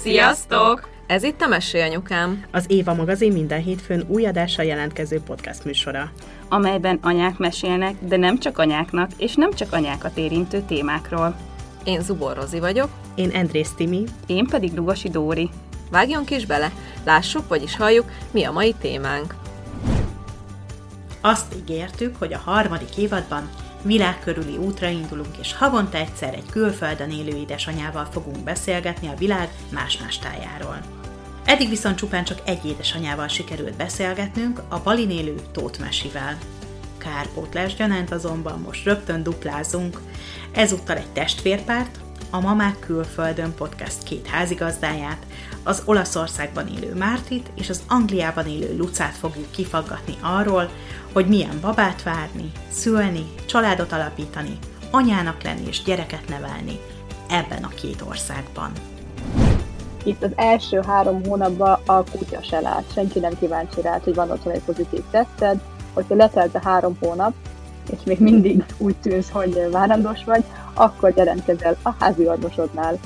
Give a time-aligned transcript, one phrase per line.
[0.00, 0.88] Sziasztok!
[1.06, 2.44] Ez itt a Mesélyanyukám.
[2.50, 6.12] Az Éva magazin minden hétfőn új adással jelentkező podcast műsora.
[6.48, 11.36] amelyben anyák mesélnek, de nem csak anyáknak, és nem csak anyákat érintő témákról.
[11.84, 12.88] Én Zubor Rozi vagyok.
[13.14, 14.04] Én Andrész Timi.
[14.26, 15.50] Én pedig Lugosi Dóri.
[15.90, 16.72] Vágjunk is bele,
[17.04, 19.34] lássuk, vagyis halljuk, mi a mai témánk.
[21.20, 23.50] Azt ígértük, hogy a harmadik évadban
[23.82, 30.18] világkörüli útra indulunk, és havonta egyszer egy külföldön élő édesanyával fogunk beszélgetni a világ más-más
[30.18, 30.78] tájáról.
[31.44, 36.38] Eddig viszont csupán csak egy édesanyával sikerült beszélgetnünk, a Balin élő Tóth Mesivel.
[36.98, 40.00] Kárpótlás gyanánt azonban most rögtön duplázunk.
[40.52, 41.98] Ezúttal egy testvérpárt,
[42.30, 45.26] a Mamák Külföldön podcast két házigazdáját,
[45.62, 50.70] az Olaszországban élő Mártit és az Angliában élő Lucát fogjuk kifaggatni arról,
[51.12, 54.58] hogy milyen babát várni, szülni, családot alapítani,
[54.90, 56.80] anyának lenni és gyereket nevelni
[57.28, 58.72] ebben a két országban.
[60.04, 64.30] Itt az első három hónapban a kutya se lát, senki nem kíváncsi rá, hogy van
[64.30, 65.60] otthon egy pozitív teszted,
[65.92, 67.32] hogyha letelt a három hónap,
[67.90, 72.98] és még mindig úgy tűnsz, hogy várandós vagy, akkor jelentkezel a házi orvosodnál.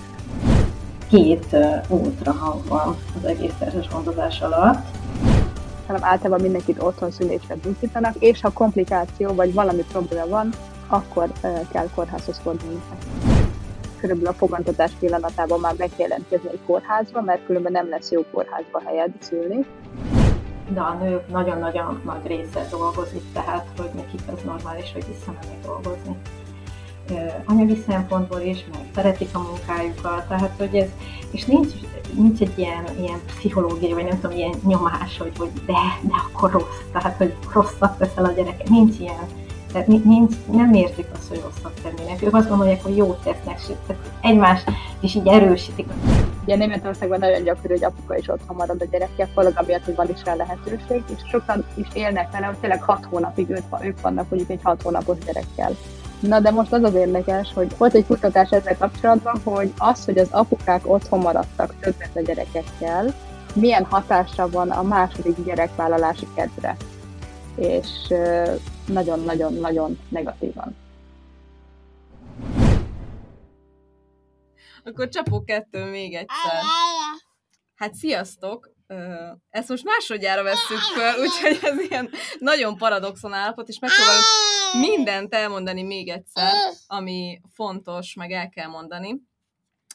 [1.09, 1.57] Két
[1.89, 4.87] ultrahang van az egész terhes gondozás alatt.
[5.93, 10.49] Hanem általában mindenkit otthon szülésre buzdítanak, és ha komplikáció vagy valami probléma van,
[10.87, 11.33] akkor
[11.73, 12.83] kell kórházhoz fordulni.
[14.01, 18.25] Körülbelül a fogantatás pillanatában már meg kell jelentkezni egy kórházba, mert különben nem lesz jó
[18.33, 19.67] kórházba helyed szülni.
[20.69, 26.17] De a nők nagyon-nagyon nagy része dolgozik, tehát hogy nekik az normális, hogy visszamennek dolgozni.
[27.45, 30.89] Anyagi szempontból is, meg szeretik a munkájukat, tehát hogy ez,
[31.31, 31.69] és nincs,
[32.15, 36.51] nincs egy ilyen, ilyen pszichológiai, vagy nem tudom, ilyen nyomás, hogy, hogy de, de akkor
[36.51, 39.27] rossz, tehát hogy rosszat teszel a gyereket, nincs ilyen,
[39.73, 42.23] tehát nincs, nem érzik azt, hogy rosszat tennének.
[42.23, 45.87] Ők azt gondolják, hogy jót tesznek, sőt, egymást is így erősítik.
[46.45, 50.11] Ugye Németországban nagyon gyakori, hogy apuka is otthon marad a gyerekkel, főleg amiatt, hogy van
[50.11, 54.29] is rá lehetőség, és sokan is élnek vele, hogy tényleg hat hónapig ők, ők vannak
[54.29, 55.77] mondjuk egy hat hónapos gyerekkel.
[56.23, 60.19] Na de most az az érdekes, hogy volt egy kutatás ezzel kapcsolatban, hogy az, hogy
[60.19, 63.15] az apukák otthon maradtak többet a gyerekekkel,
[63.55, 66.77] milyen hatása van a második gyerekvállalási kedvre.
[67.57, 67.89] És
[68.87, 70.77] nagyon-nagyon-nagyon negatívan.
[74.85, 76.63] Akkor csapó kettő még egyszer.
[77.75, 78.72] Hát sziasztok!
[79.51, 84.25] Ezt most másodjára vesszük föl, úgyhogy ez ilyen nagyon paradoxon állapot, és megpróbálunk
[84.81, 86.53] mindent elmondani még egyszer,
[86.87, 89.21] ami fontos, meg el kell mondani.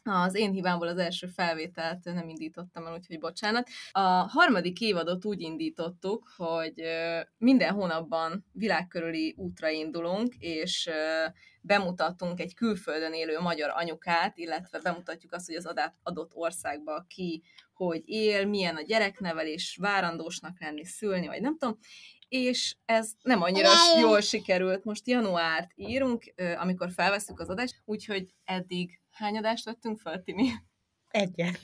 [0.03, 3.67] Az én hibámból az első felvételt nem indítottam el, úgyhogy bocsánat.
[3.91, 6.73] A harmadik évadot úgy indítottuk, hogy
[7.37, 10.89] minden hónapban világkörüli útra indulunk, és
[11.61, 17.43] bemutatunk egy külföldön élő magyar anyukát, illetve bemutatjuk azt, hogy az adott országba ki
[17.77, 21.77] hogy él, milyen a gyereknevelés, várandósnak lenni, szülni, vagy nem tudom,
[22.27, 24.83] és ez nem annyira jól sikerült.
[24.83, 30.49] Most januárt írunk, amikor felveszünk az adást, úgyhogy eddig hány adást vettünk fel, Timi?
[31.07, 31.59] Egyet.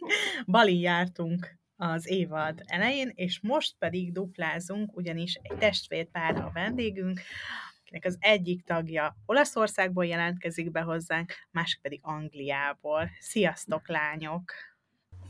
[0.46, 7.20] Bali jártunk az évad elején, és most pedig duplázunk, ugyanis egy testvérpár a vendégünk,
[7.80, 13.10] akinek az egyik tagja Olaszországból jelentkezik be hozzánk, másik pedig Angliából.
[13.18, 14.52] Sziasztok, lányok!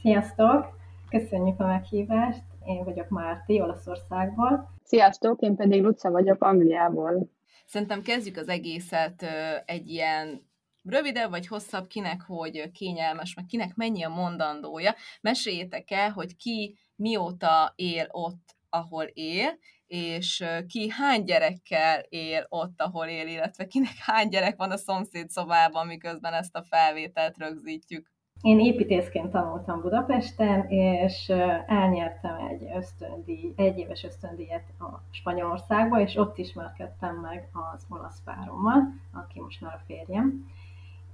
[0.03, 0.79] Sziasztok!
[1.09, 2.43] Köszönjük a meghívást!
[2.65, 4.75] Én vagyok Márti, Olaszországból.
[4.85, 5.41] Sziasztok!
[5.41, 7.31] Én pedig Luca vagyok, Angliából.
[7.67, 9.25] Szerintem kezdjük az egészet
[9.65, 10.51] egy ilyen
[10.83, 14.95] rövidebb vagy hosszabb, kinek hogy kényelmes, meg kinek mennyi a mondandója.
[15.21, 22.81] Meséljétek el, hogy ki mióta él ott, ahol él, és ki hány gyerekkel él ott,
[22.81, 28.11] ahol él, illetve kinek hány gyerek van a szomszéd szobában, miközben ezt a felvételt rögzítjük.
[28.43, 31.29] Én építészként tanultam Budapesten, és
[31.67, 38.83] elnyertem egy ösztöndíj, egy éves ösztöndíjat a Spanyolországba, és ott ismerkedtem meg az olasz párommal,
[39.13, 40.51] aki most már a férjem.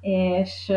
[0.01, 0.69] És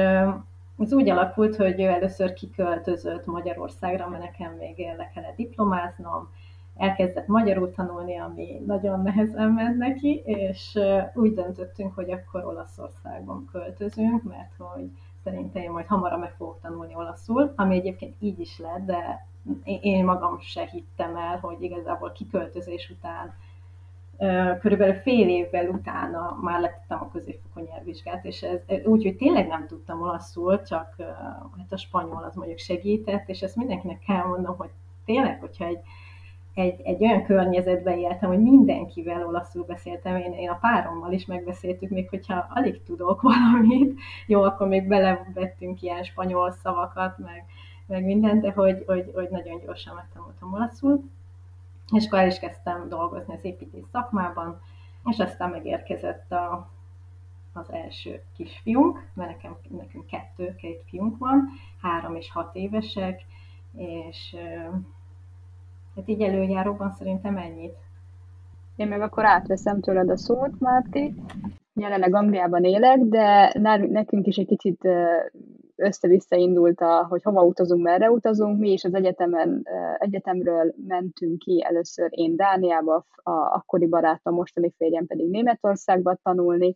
[0.77, 6.29] ez úgy alakult, hogy ő először kiköltözött Magyarországra, mert nekem még le kellett diplomáznom,
[6.77, 10.79] elkezdett magyarul tanulni, ami nagyon nehezen ment neki, és
[11.13, 14.89] úgy döntöttünk, hogy akkor Olaszországban költözünk, mert hogy
[15.29, 19.27] szerintem én majd hamarabb meg fogok tanulni olaszul, ami egyébként így is lett, de
[19.81, 23.33] én magam se hittem el, hogy igazából kiköltözés után
[24.59, 29.67] körülbelül fél évvel utána már lettem a középfokú nyelvvizsgát, és ez úgy, hogy tényleg nem
[29.67, 30.95] tudtam olaszul, csak
[31.57, 34.69] hát a spanyol az mondjuk segített, és ezt mindenkinek kell mondom, hogy
[35.05, 35.79] tényleg, hogyha egy
[36.53, 41.89] egy, egy olyan környezetben éltem, hogy mindenkivel olaszul beszéltem, én, én a párommal is megbeszéltük,
[41.89, 47.45] még hogyha alig tudok valamit, jó, akkor még belevettünk ilyen spanyol szavakat, meg,
[47.85, 51.03] meg mindent, de hogy, hogy, hogy nagyon gyorsan megtanultam olaszul,
[51.91, 54.61] és akkor el is kezdtem dolgozni az építész szakmában,
[55.05, 56.69] és aztán megérkezett a,
[57.53, 61.47] az első kisfiunk, mert nekem, nekünk kettő, két fiunk van,
[61.81, 63.25] három és hat évesek,
[63.75, 64.35] és
[65.95, 67.73] hát így előjáróban szerintem ennyit.
[68.75, 71.15] Én meg akkor átveszem tőled a szót, Márti.
[71.73, 73.51] Jelenleg Angliában élek, de
[73.89, 74.87] nekünk is egy kicsit
[75.75, 78.59] össze-vissza indult, hogy hova utazunk, merre utazunk.
[78.59, 85.05] Mi is az egyetemen, egyetemről mentünk ki először én Dániába, a akkori barátom, mostani férjem
[85.05, 86.75] pedig Németországba tanulni,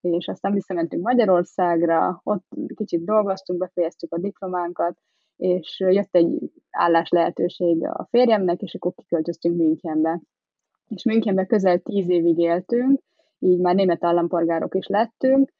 [0.00, 2.44] és aztán visszamentünk Magyarországra, ott
[2.74, 4.98] kicsit dolgoztunk, befejeztük a diplománkat,
[5.38, 10.20] és jött egy állás lehetőség a férjemnek, és akkor kiköltöztünk Münchenbe.
[10.88, 13.00] És Münchenbe közel tíz évig éltünk,
[13.38, 15.52] így már német állampolgárok is lettünk,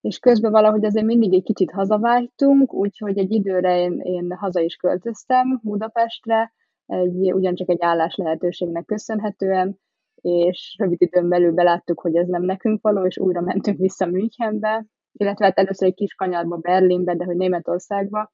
[0.00, 4.76] és közben valahogy azért mindig egy kicsit hazavágytunk, úgyhogy egy időre én, én haza is
[4.76, 6.52] költöztem Budapestre,
[6.86, 9.78] egy, ugyancsak egy állás lehetőségnek köszönhetően,
[10.20, 14.86] és rövid időn belül beláttuk, hogy ez nem nekünk való, és újra mentünk vissza Münchenbe,
[15.12, 18.32] illetve hát először egy kis kanyarba Berlinbe, de hogy Németországba,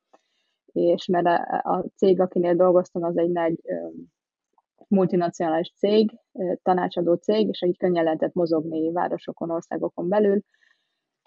[0.77, 1.27] és mert
[1.63, 3.61] a, cég, akinél dolgoztam, az egy nagy
[4.89, 6.19] multinacionális cég,
[6.63, 10.41] tanácsadó cég, és így könnyen lehetett mozogni városokon, országokon belül,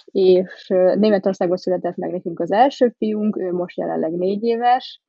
[0.06, 5.02] és Németországban született meg nekünk az első fiunk, ő most jelenleg négy éves,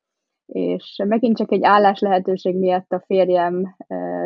[0.47, 3.77] és megint csak egy állás lehetőség miatt a férjem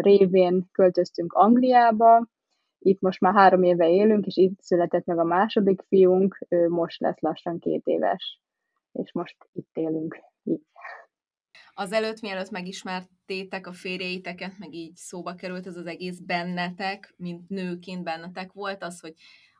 [0.00, 2.26] révén költöztünk Angliába,
[2.78, 7.00] itt most már három éve élünk, és itt született meg a második fiunk, ő most
[7.00, 8.40] lesz lassan két éves,
[9.02, 10.20] és most itt élünk.
[10.44, 10.62] Így.
[11.74, 17.48] Az előtt, mielőtt megismertétek a férjeiteket, meg így szóba került ez az egész bennetek, mint
[17.48, 19.14] nőként bennetek volt az, hogy,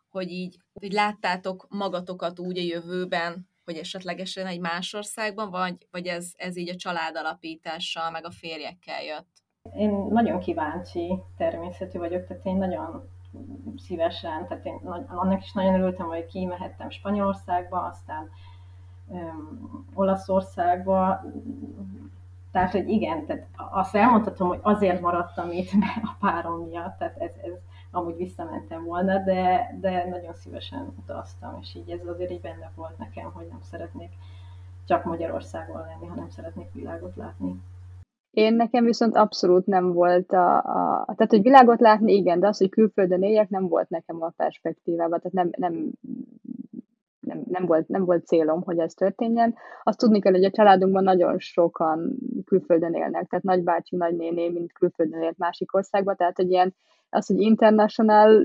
[0.08, 6.06] hogy így hogy láttátok magatokat úgy a jövőben, hogy esetlegesen egy más országban, vagy, vagy
[6.06, 9.42] ez, ez így a család alapítással, meg a férjekkel jött?
[9.76, 13.08] Én nagyon kíváncsi természetű vagyok, tehát én nagyon
[13.76, 18.28] szívesen, tehát én annak is nagyon örültem, hogy kimehettem Spanyolországba, aztán
[19.94, 21.24] Olaszországba,
[22.52, 25.70] tehát, hogy igen, tehát azt elmondhatom, hogy azért maradtam itt
[26.02, 27.52] a párom miatt, tehát ez, ez
[27.90, 32.98] amúgy visszamentem volna, de, de nagyon szívesen utaztam, és így ez azért így benne volt
[32.98, 34.10] nekem, hogy nem szeretnék
[34.86, 37.60] csak Magyarországon lenni, hanem szeretnék világot látni.
[38.30, 42.58] Én nekem viszont abszolút nem volt a, a, tehát hogy világot látni, igen, de az,
[42.58, 45.90] hogy külföldön éljek, nem volt nekem a perspektívában, tehát nem, nem,
[47.24, 49.54] nem, nem, volt, nem volt célom, hogy ez történjen.
[49.82, 55.22] Azt tudni kell, hogy a családunkban nagyon sokan külföldön élnek, tehát nagybácsi, nagynéné, mint külföldön
[55.22, 56.74] élt másik országba, tehát hogy ilyen
[57.08, 58.42] az, hogy international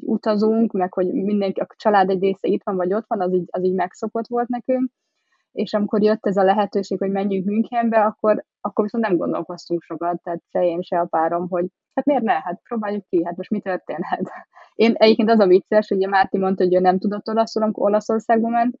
[0.00, 3.48] utazunk, meg hogy mindenki, a család egy része itt van, vagy ott van, az így,
[3.50, 4.90] az így megszokott volt nekünk,
[5.52, 10.22] és amikor jött ez a lehetőség, hogy menjünk Münchenbe, akkor, akkor viszont nem gondolkoztunk sokat,
[10.22, 13.50] tehát se én, se a párom, hogy hát miért ne, hát próbáljuk ki, hát most
[13.50, 14.30] mi történhet.
[14.76, 17.88] Én egyébként az a vicces, hogy a Márti mondta, hogy ő nem tudott olaszul, amikor
[17.88, 18.78] Olaszországba ment,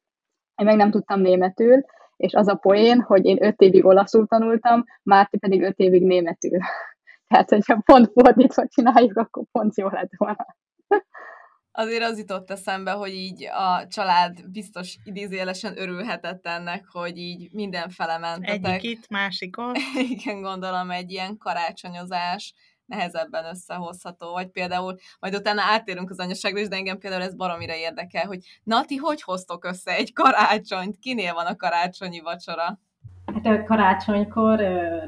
[0.56, 1.84] én meg nem tudtam németül,
[2.16, 6.58] és az a poén, hogy én öt évig olaszul tanultam, Márti pedig öt évig németül.
[7.28, 10.46] Tehát, hogyha pont fordítva csináljuk, akkor pont jó lett volna.
[11.78, 18.18] Azért az jutott eszembe, hogy így a család biztos idézélesen örülhetett ennek, hogy így mindenfele
[18.18, 18.64] mentetek.
[18.64, 19.76] Egyik itt, másik ott.
[20.10, 22.54] Igen, gondolom egy ilyen karácsonyozás
[22.86, 27.74] nehezebben összehozható, vagy például, majd utána átérünk az anyaságra is, de engem például ez baromira
[27.74, 30.98] érdekel, hogy na, ti hogy hoztok össze egy karácsonyt?
[30.98, 32.78] Kinél van a karácsonyi vacsora?
[33.44, 34.58] Hát karácsonykor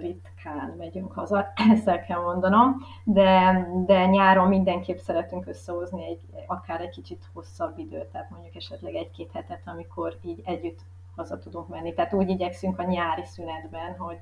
[0.00, 6.80] ritkán megyünk haza, ezt el kell mondanom, de, de nyáron mindenképp szeretünk összehozni egy, akár
[6.80, 10.78] egy kicsit hosszabb időt, tehát mondjuk esetleg egy-két hetet, amikor így együtt
[11.16, 11.94] haza tudunk menni.
[11.94, 14.18] Tehát úgy igyekszünk a nyári szünetben, hogy,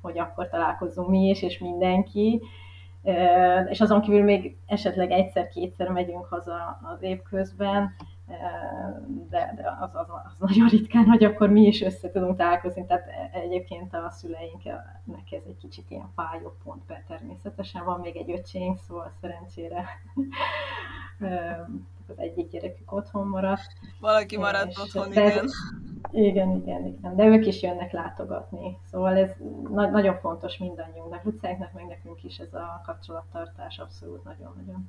[0.00, 2.42] hogy akkor találkozzunk mi is, és mindenki,
[3.68, 7.94] és azon kívül még esetleg egyszer-kétszer megyünk haza az évközben,
[9.30, 13.06] de, de az, az, az nagyon ritkán, hogy akkor mi is össze tudunk találkozni, tehát
[13.32, 18.78] egyébként a szüleinknek ez egy kicsit ilyen fájó pont, be természetesen van még egy öcsénk,
[18.78, 19.84] szóval szerencsére
[22.08, 23.72] az egyik gyerekük otthon maradt.
[24.00, 25.44] Valaki maradt otthon, igen.
[25.44, 25.52] Ez,
[26.10, 27.16] igen, igen, igen.
[27.16, 28.78] De ők is jönnek látogatni.
[28.90, 29.30] Szóval ez
[29.70, 34.88] na- nagyon fontos mindannyiunknak, Lucánknak, meg nekünk is ez a kapcsolattartás abszolút nagyon-nagyon.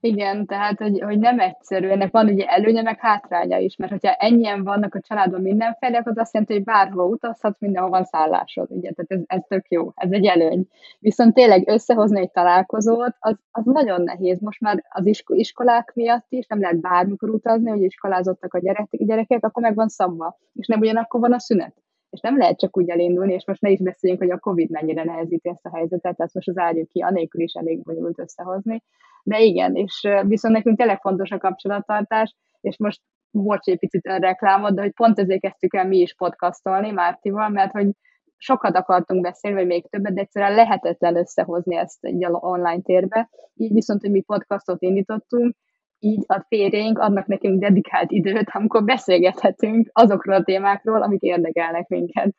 [0.00, 1.88] Igen, tehát, hogy, hogy nem egyszerű.
[1.88, 6.12] Ennek van ugye előnye, meg hátránya is, mert hogyha ennyien vannak a családban mindenfelé, akkor
[6.12, 9.92] az azt jelenti, hogy bárhova utazhatsz, mindenhol van szállásod, ugye, tehát ez, ez tök jó,
[9.94, 10.66] ez egy előny.
[10.98, 14.40] Viszont tényleg összehozni egy találkozót, az, az nagyon nehéz.
[14.40, 19.44] Most már az iskolák miatt is nem lehet bármikor utazni, hogy iskolázottak a gyerek, gyerekek,
[19.44, 21.74] akkor meg van szabva, és nem ugyanakkor van a szünet
[22.18, 25.04] és nem lehet csak úgy elindulni, és most ne is beszéljünk, hogy a Covid mennyire
[25.04, 28.82] nehezíti ezt a helyzetet, tehát most az álljuk ki, anélkül is elég bonyolult összehozni.
[29.22, 34.16] De igen, és viszont nekünk tényleg fontos a kapcsolattartás, és most volt egy picit a
[34.16, 37.88] reklámot, de hogy pont ezért kezdtük el mi is podcastolni Mártival, mert hogy
[38.36, 43.28] sokat akartunk beszélni, vagy még többet, de egyszerűen lehetetlen összehozni ezt egy online térbe.
[43.54, 45.56] Így viszont, hogy mi podcastot indítottunk,
[45.98, 52.34] így a férjeink adnak nekünk dedikált időt, amikor beszélgethetünk azokról a témákról, amik érdekelnek minket.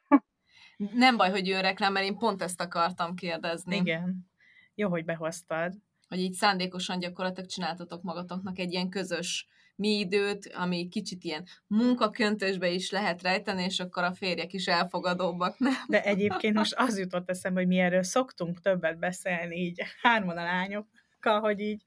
[0.94, 3.76] Nem baj, hogy jön reklám, mert én pont ezt akartam kérdezni.
[3.76, 4.30] Igen.
[4.76, 5.74] Jó, hogy behoztad.
[6.08, 12.70] Hogy így szándékosan gyakorlatilag csináltatok magatoknak egy ilyen közös mi időt, ami kicsit ilyen munkaköntösbe
[12.70, 15.74] is lehet rejteni, és akkor a férjek is elfogadóbbak, nem?
[15.88, 20.44] De egyébként most az jutott eszembe, hogy mi erről szoktunk többet beszélni, így hárman a
[20.44, 21.84] lányokkal, hogy így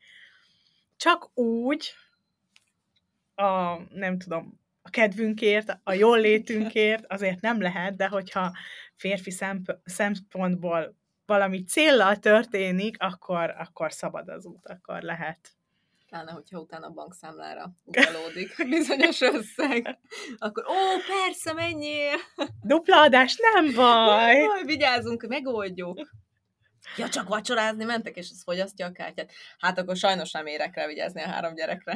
[1.02, 1.94] csak úgy,
[3.35, 8.52] a, nem tudom, a kedvünkért, a jól létünkért azért nem lehet, de hogyha
[8.94, 9.30] férfi
[9.85, 10.94] szempontból
[11.26, 15.50] valami céllal történik, akkor, akkor szabad az út, akkor lehet.
[16.09, 19.99] Pláne, hogyha utána a bankszámlára utalódik bizonyos összeg,
[20.38, 20.75] akkor ó,
[21.06, 22.16] persze, menjél!
[22.61, 24.37] Dupla adás, nem baj!
[24.37, 26.11] Nem baj, vigyázzunk, megoldjuk.
[26.97, 29.31] Ja, csak vacsorázni mentek, és ez fogyasztja a kártyát.
[29.59, 31.95] Hát akkor sajnos nem érek rá vigyázni a három gyerekre.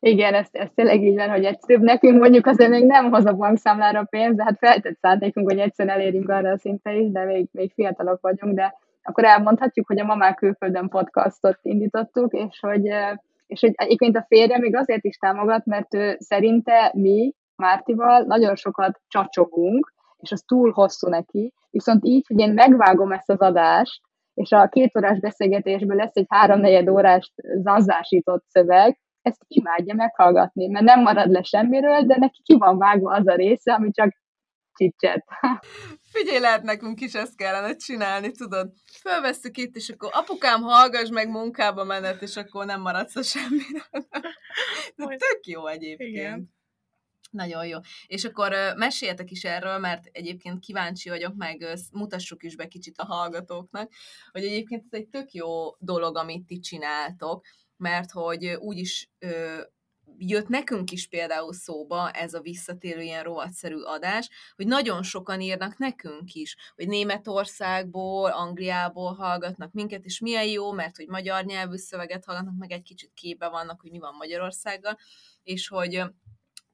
[0.00, 3.32] Igen, ez, ez tényleg így van, hogy egyszerűbb nekünk mondjuk azért még nem hoz a
[3.32, 7.48] bankszámlára pénzt, de hát feltett szándékunk, hogy egyszerűen elérjünk arra a szintre is, de még,
[7.52, 12.84] még fiatalok vagyunk, de akkor elmondhatjuk, hogy a Mamák Külföldön podcastot indítottuk, és hogy,
[13.46, 18.56] és hogy egyébként a férje még azért is támogat, mert ő szerinte mi Mártival nagyon
[18.56, 24.00] sokat csacsogunk, és az túl hosszú neki, viszont így, hogy én megvágom ezt az adást,
[24.34, 30.84] és a két órás beszélgetésből lesz egy háromnegyed órás zanzásított szöveg, ezt imádja meghallgatni, mert
[30.84, 34.16] nem marad le semmiről, de neki ki van vágva az a része, ami csak
[34.74, 35.24] csicset.
[36.12, 38.72] Figyelj, lehet nekünk is ezt kellene csinálni, tudod?
[39.00, 44.08] Fölvesztük itt, és akkor apukám, hallgass meg munkába menet, és akkor nem maradsz a semmiről.
[44.96, 46.10] De tök jó egyébként.
[46.10, 46.53] Igen.
[47.34, 47.78] Nagyon jó.
[48.06, 53.04] És akkor meséljetek is erről, mert egyébként kíváncsi vagyok, meg mutassuk is be kicsit a
[53.04, 53.92] hallgatóknak,
[54.32, 57.44] hogy egyébként ez egy tök jó dolog, amit ti csináltok,
[57.76, 59.10] mert hogy úgy is
[60.18, 65.78] jött nekünk is például szóba ez a visszatérő ilyen rovatszerű adás, hogy nagyon sokan írnak
[65.78, 72.24] nekünk is, hogy Németországból, Angliából hallgatnak minket, és milyen jó, mert hogy magyar nyelvű szöveget
[72.24, 74.98] hallgatnak, meg egy kicsit képbe vannak, hogy mi van Magyarországgal,
[75.42, 76.02] és hogy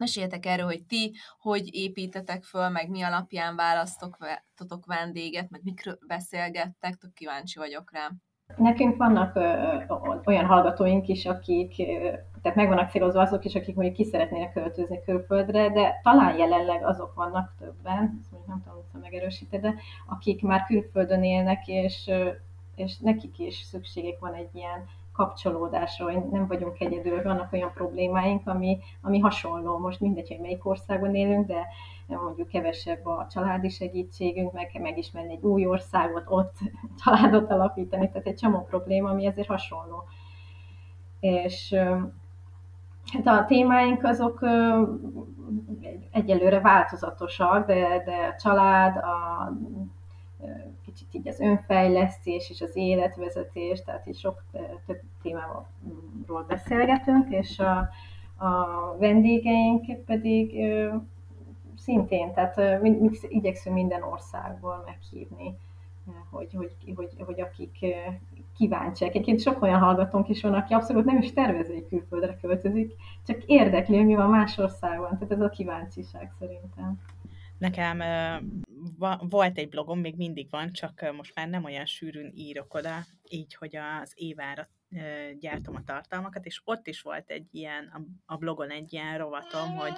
[0.00, 6.94] Meséljetek erről, hogy ti hogy építetek föl, meg mi alapján választotok vendéget, meg mikről beszélgettek,
[6.94, 8.10] tök kíváncsi vagyok rá.
[8.56, 9.76] Nekünk vannak ö,
[10.24, 11.76] olyan hallgatóink is, akik,
[12.42, 16.84] tehát meg vannak célozva azok is, akik mondjuk ki szeretnének költözni külföldre, de talán jelenleg
[16.84, 19.74] azok vannak többen, ezt mondjuk nem tudom, hogy megerősíteni, de
[20.08, 22.10] akik már külföldön élnek, és,
[22.74, 28.78] és nekik is szükségük van egy ilyen kapcsolódásról, nem vagyunk egyedül, vannak olyan problémáink, ami,
[29.02, 29.78] ami hasonló.
[29.78, 31.66] Most mindegy, hogy melyik országban élünk, de
[32.06, 36.56] mondjuk kevesebb a családi segítségünk, meg megismerni egy új országot, ott
[37.04, 40.04] családot alapítani, tehát egy csomó probléma, ami ezért hasonló.
[41.20, 41.74] És
[43.12, 44.40] hát a témáink azok
[46.10, 49.52] egyelőre változatosak, de, de a család, a
[50.92, 54.44] kicsit így az önfejlesztés és az életvezetés, tehát is sok
[54.86, 57.88] több témáról beszélgetünk, és a,
[58.44, 60.54] a vendégeink pedig
[61.76, 65.56] szintén, tehát mi, mi igyekszünk minden országból meghívni,
[66.30, 67.78] hogy, hogy, hogy, hogy akik
[68.56, 69.10] kíváncsiak.
[69.10, 72.92] Egyébként sok olyan hallgatónk is van, aki abszolút nem is tervezi, hogy külföldre költözik,
[73.26, 75.10] csak érdekli, hogy mi van más országban.
[75.10, 77.00] Tehát ez a kíváncsiság szerintem.
[77.58, 78.00] Nekem
[79.18, 83.54] volt egy blogom, még mindig van, csak most már nem olyan sűrűn írok oda, így,
[83.54, 84.68] hogy az évára
[85.38, 89.92] gyártom a tartalmakat, és ott is volt egy ilyen, a blogon egy ilyen rovatom, hogy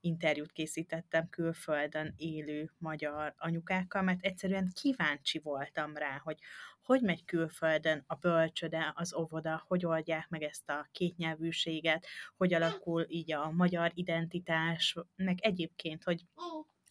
[0.00, 6.38] interjút készítettem külföldön élő magyar anyukákkal, mert egyszerűen kíváncsi voltam rá, hogy
[6.82, 13.04] hogy megy külföldön a bölcsöde, az óvoda, hogy oldják meg ezt a kétnyelvűséget, hogy alakul
[13.08, 16.24] így a magyar identitás, meg egyébként, hogy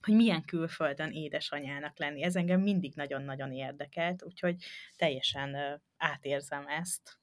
[0.07, 2.23] hogy milyen külföldön édesanyának lenni.
[2.23, 4.55] Ez engem mindig nagyon-nagyon érdekelt, úgyhogy
[4.95, 7.17] teljesen átérzem ezt.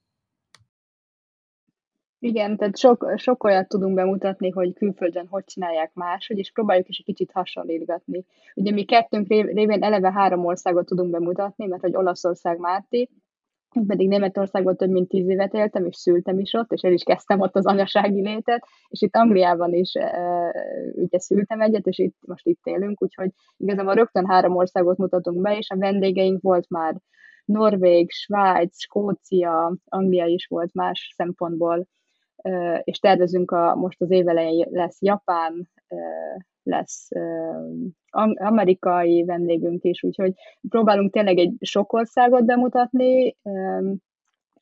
[2.19, 6.97] Igen, tehát sok, sok olyat tudunk bemutatni, hogy külföldön hogy csinálják máshogy, és próbáljuk is
[6.97, 8.25] egy kicsit hasonlítgatni.
[8.55, 13.09] Ugye mi kettőnk révén eleve három országot tudunk bemutatni, mert hogy Olaszország Márti,
[13.87, 17.39] pedig Németországban több mint tíz évet éltem, és szültem is ott, és el is kezdtem
[17.39, 20.51] ott az anyasági létet, és itt Angliában is e,
[20.95, 25.57] ugye szültem egyet, és itt, most itt élünk, úgyhogy igazából rögtön három országot mutatunk be,
[25.57, 26.95] és a vendégeink volt már
[27.45, 31.87] Norvég, Svájc, Skócia, Anglia is volt más szempontból,
[32.83, 35.69] és tervezünk a, most az évelején lesz Japán,
[36.65, 37.07] lesz
[38.35, 40.33] amerikai vendégünk is, úgyhogy
[40.69, 43.35] próbálunk tényleg egy sok országot bemutatni,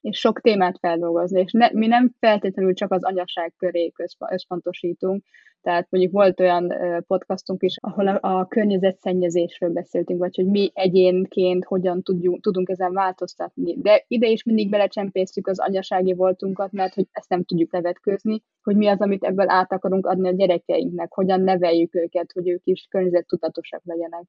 [0.03, 3.91] és sok témát feldolgozni, és ne, mi nem feltétlenül csak az anyaság köré
[4.29, 5.23] összpontosítunk,
[5.61, 6.73] tehát mondjuk volt olyan
[7.07, 12.93] podcastunk is, ahol a, a környezetszennyezésről beszéltünk, vagy hogy mi egyénként hogyan tudjunk, tudunk ezen
[12.93, 13.75] változtatni.
[13.81, 18.75] De ide is mindig belecsempésztük az anyasági voltunkat, mert hogy ezt nem tudjuk levetkőzni, hogy
[18.75, 22.87] mi az, amit ebből át akarunk adni a gyerekeinknek, hogyan neveljük őket, hogy ők is
[22.89, 24.23] környezettudatosak legyenek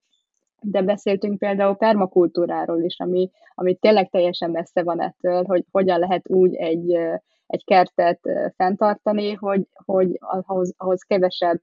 [0.64, 6.30] de beszéltünk például permakultúráról is, ami, ami tényleg teljesen messze van ettől, hogy hogyan lehet
[6.30, 6.92] úgy egy,
[7.46, 8.20] egy kertet
[8.56, 11.60] fenntartani, hogy, hogy ahhoz, ahhoz kevesebb,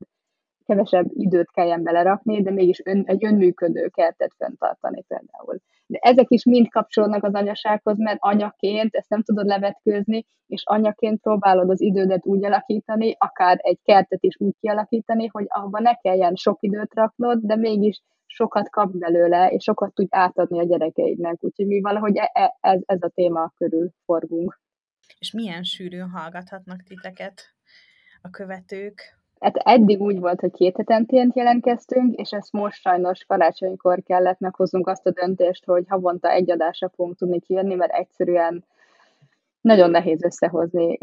[0.65, 5.59] kevesebb időt kelljen belerakni, de mégis ön, egy önműködő kertet fenntartani például.
[5.85, 11.21] De ezek is mind kapcsolódnak az anyasághoz, mert anyaként ezt nem tudod levetkőzni, és anyaként
[11.21, 16.35] próbálod az idődet úgy alakítani, akár egy kertet is úgy kialakítani, hogy abban ne kelljen
[16.35, 18.01] sok időt raknod, de mégis
[18.33, 21.43] sokat kap belőle, és sokat tud átadni a gyerekeidnek.
[21.43, 24.59] Úgyhogy mi valahogy e, e, ez, ez a téma körül forgunk.
[25.19, 27.41] És milyen sűrűn hallgathatnak titeket
[28.21, 29.19] a követők?
[29.39, 34.87] Hát eddig úgy volt, hogy két hetenként jelentkeztünk, és ezt most sajnos karácsonykor kellett meghoznunk
[34.87, 38.65] azt a döntést, hogy havonta egy adásra fogunk tudni kijönni, mert egyszerűen
[39.61, 40.97] nagyon nehéz összehozni.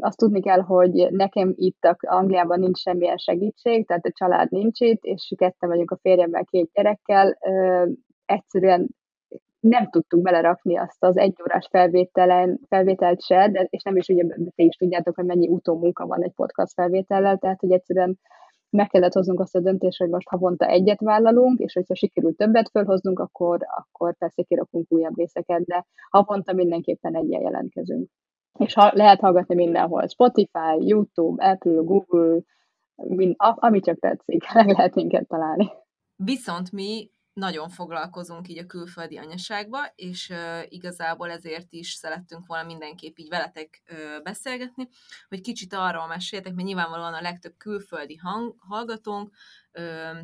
[0.00, 4.80] Azt tudni kell, hogy nekem itt a Angliában nincs semmilyen segítség, tehát a család nincs
[4.80, 7.38] itt, és ketten vagyunk a férjemmel két gyerekkel.
[8.24, 8.88] Egyszerűen
[9.60, 14.62] nem tudtuk belerakni azt az egyórás felvételen, felvételt se, de, és nem is ugye te
[14.62, 18.18] is tudjátok, hogy mennyi utómunka van egy podcast felvétellel, tehát hogy egyszerűen
[18.72, 22.70] meg kellett hoznunk azt a döntést, hogy most havonta egyet vállalunk, és hogyha sikerül többet
[22.70, 28.10] fölhoznunk, akkor, akkor persze kirakunk újabb részeket, de havonta mindenképpen egyen jelentkezünk.
[28.58, 32.40] És ha, lehet hallgatni mindenhol, Spotify, YouTube, Apple, Google,
[32.94, 35.70] mind, ami csak tetszik, meg lehet minket találni.
[36.16, 42.66] Viszont mi nagyon foglalkozunk így a külföldi anyaságba, és uh, igazából ezért is szerettünk volna
[42.66, 44.88] mindenképp így veletek uh, beszélgetni,
[45.28, 49.34] hogy kicsit arról meséltek, mert nyilvánvalóan a legtöbb külföldi hang, hallgatónk,
[49.72, 50.18] uh,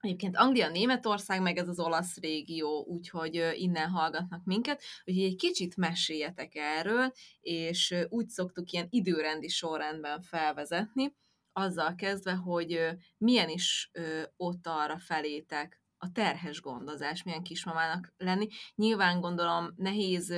[0.00, 5.76] Egyébként Anglia, Németország, meg ez az olasz régió, úgyhogy innen hallgatnak minket, úgyhogy egy kicsit
[5.76, 11.14] meséljetek erről, és úgy szoktuk ilyen időrendi sorrendben felvezetni,
[11.52, 13.90] azzal kezdve, hogy milyen is
[14.36, 18.46] ott arra felétek a terhes gondozás, milyen kismamának lenni.
[18.74, 20.34] Nyilván gondolom nehéz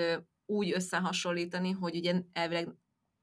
[0.46, 2.68] úgy összehasonlítani, hogy ugye elvileg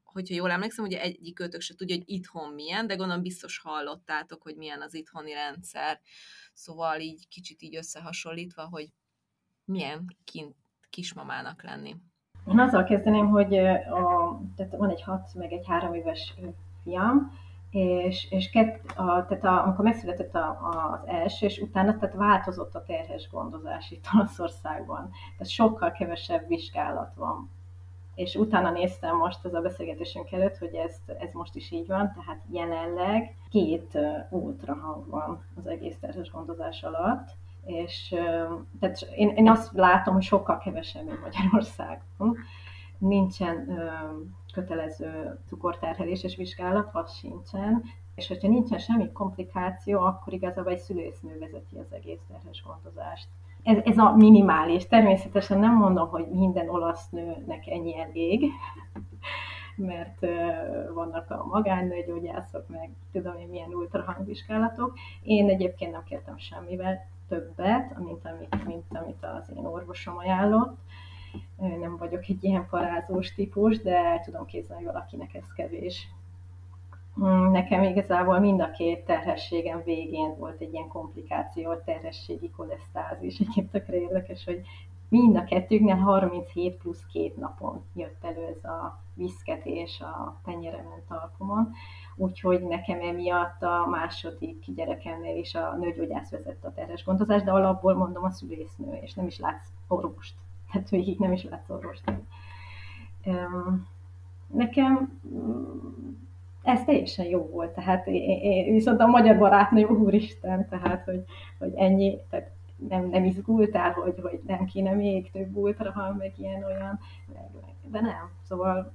[0.03, 4.41] hogyha jól emlékszem, ugye egyik őtök se tudja, hogy itthon milyen, de gondolom biztos hallottátok,
[4.41, 5.99] hogy milyen az itthoni rendszer.
[6.53, 8.87] Szóval így kicsit így összehasonlítva, hogy
[9.65, 10.55] milyen kint
[10.89, 11.95] kismamának lenni.
[12.47, 16.33] Én azzal kezdeném, hogy a, tehát van egy hat, meg egy három éves
[16.83, 17.31] fiam,
[17.75, 22.15] és, és kett, a, tehát a, amikor megszületett a, a, az első, és utána tehát
[22.15, 25.09] változott a terhes gondozás itt Olaszországban.
[25.37, 27.49] Tehát sokkal kevesebb vizsgálat van.
[28.15, 32.13] És utána néztem most az a beszélgetésünk előtt, hogy ez, ez most is így van,
[32.13, 33.97] tehát jelenleg két
[34.29, 37.29] ultrahang van az egész terhes gondozás alatt,
[37.65, 38.15] és
[38.79, 42.37] tehát én, én azt látom, hogy sokkal kevesebb, mint Magyarországon.
[42.97, 43.79] Nincsen
[44.55, 47.83] kötelező cukorterheléses vizsgálat, az sincsen,
[48.15, 53.27] és hogyha nincsen semmi komplikáció, akkor igazából egy szülésznő vezeti az egész terhes gondozást.
[53.63, 54.87] Ez, ez a minimális.
[54.87, 58.51] Természetesen nem mondom, hogy minden olasz nőnek ennyi elég,
[59.91, 60.25] mert
[60.93, 64.93] vannak a magánnőgyógyászok, meg tudom én milyen ultrahangvizsgálatok.
[65.23, 70.77] Én egyébként nem kértem semmivel többet, mint amit, mint amit az én orvosom ajánlott
[71.57, 76.07] nem vagyok egy ilyen parázós típus, de tudom képzelni, hogy valakinek ez kevés.
[77.19, 83.39] Mm, nekem igazából mind a két terhességem végén volt egy ilyen komplikáció, terhességi kolesztázis.
[83.39, 84.61] Egyébként tökre érdekes, hogy
[85.09, 91.71] mind a kettőnknél 37 plusz két napon jött elő ez a viszketés a tenyeremen talpomon.
[92.15, 97.93] Úgyhogy nekem emiatt a második gyerekemnél is a nőgyógyász vezette a terhes gondozást, de alapból
[97.93, 100.35] mondom a szülésznő, és nem is látsz orvost
[100.75, 102.03] hát végig nem is látsz orvost.
[104.47, 105.63] Nekem mm,
[106.63, 111.23] ez teljesen jó volt, tehát én, viszont a magyar barátnő, úristen, tehát, hogy,
[111.59, 112.51] hogy ennyi, tehát
[112.89, 116.99] nem, nem izgultál, hogy, hogy nem kéne még több ultra, meg ilyen-olyan,
[117.83, 118.91] de nem, szóval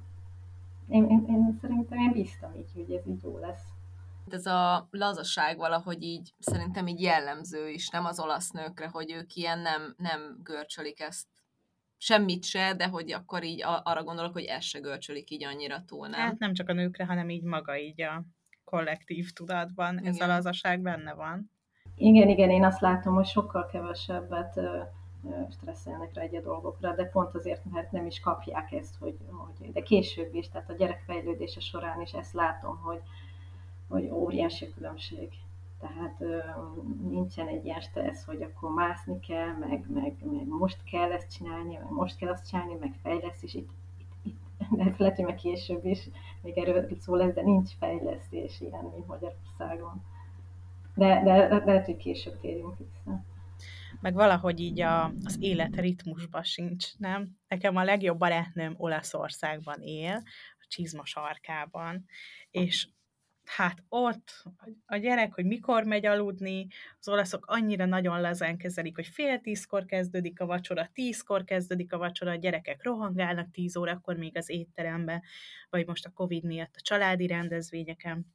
[0.89, 3.65] én, én, én szerintem én bíztam így, hogy ez így jó lesz.
[4.31, 9.35] Ez a lazaság valahogy így, szerintem így jellemző is, nem az olasz nőkre, hogy ők
[9.35, 11.27] ilyen nem, nem görcsölik ezt
[12.03, 16.09] semmit se, de hogy akkor így arra gondolok, hogy ez se görcsölik így annyira túl,
[16.09, 16.21] nem?
[16.21, 18.25] Hát nem csak a nőkre, hanem így maga így a
[18.65, 20.07] kollektív tudatban, igen.
[20.07, 21.51] ez a lazaság benne van.
[21.97, 24.61] Igen, igen, én azt látom, hogy sokkal kevesebbet
[25.51, 29.17] stresszelnek rá egy a dolgokra, de pont azért, mert nem is kapják ezt, hogy,
[29.59, 33.01] hogy de később is, tehát a gyerek fejlődése során is ezt látom, hogy,
[33.89, 35.29] hogy óriási különbség.
[35.81, 36.19] Tehát
[37.09, 41.77] nincsen egy ilyen stressz, hogy akkor mászni kell, meg, meg, meg most kell ezt csinálni,
[41.77, 43.55] meg most kell azt csinálni, meg fejlesztés.
[43.55, 46.09] Itt, itt, itt, de lehet, hogy meg később is
[46.43, 50.03] még erről szó lesz, de nincs fejlesztés ilyen, mint Magyarországon.
[50.95, 53.25] De, de, de lehet, hogy később térjünk vissza
[54.01, 57.39] meg valahogy így a, az élet ritmusban sincs, nem?
[57.49, 60.23] Nekem a legjobb barátnőm Olaszországban él,
[60.59, 62.05] a csizma sarkában,
[62.51, 62.89] és
[63.57, 64.45] hát ott
[64.87, 66.67] a gyerek, hogy mikor megy aludni,
[66.99, 71.99] az olaszok annyira nagyon lazán kezelik, hogy fél tízkor kezdődik a vacsora, tízkor kezdődik a
[71.99, 75.23] vacsora, a gyerekek rohangálnak tíz órakor még az étterembe,
[75.71, 78.27] vagy most a Covid miatt a családi rendezvényeken.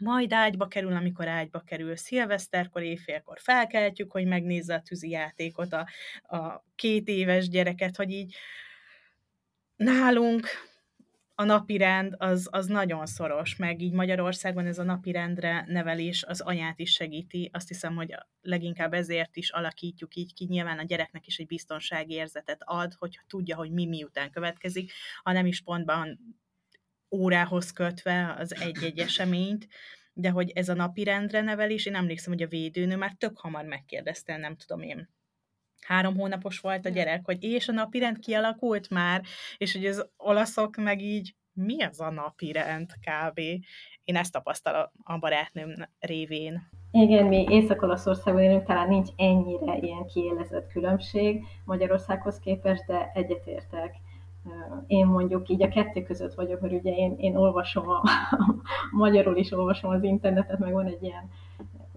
[0.00, 5.86] Majd ágyba kerül, amikor ágyba kerül, szilveszterkor, éjfélkor felkeltjük, hogy megnézze a tűzi játékot a,
[6.36, 8.34] a két éves gyereket, hogy így
[9.76, 10.46] nálunk
[11.34, 16.22] a napi rend az, az nagyon szoros, meg így Magyarországon ez a napi rendre nevelés
[16.22, 17.50] az anyát is segíti.
[17.52, 20.44] Azt hiszem, hogy leginkább ezért is alakítjuk így ki.
[20.44, 24.92] Nyilván a gyereknek is egy biztonsági érzetet ad, hogy tudja, hogy mi miután következik,
[25.22, 26.18] ha nem is pontban
[27.10, 29.68] órához kötve az egy-egy eseményt,
[30.12, 33.64] de hogy ez a napi rendre nevelés, én emlékszem, hogy a védőnő már tök hamar
[33.64, 35.13] megkérdezte, nem tudom én,
[35.86, 39.22] három hónapos volt a gyerek, hogy és a napirend kialakult már,
[39.56, 43.38] és hogy az olaszok meg így, mi az a napirend kb.
[44.04, 46.68] Én ezt tapasztalom a barátnőm révén.
[46.90, 53.94] Igen, mi Észak-Olaszországban élünk, talán nincs ennyire ilyen kiélezett különbség Magyarországhoz képest, de egyetértek
[54.86, 58.02] én mondjuk így a kettő között vagyok, mert ugye én, én olvasom, a,
[59.02, 61.30] magyarul is olvasom az internetet, meg van egy ilyen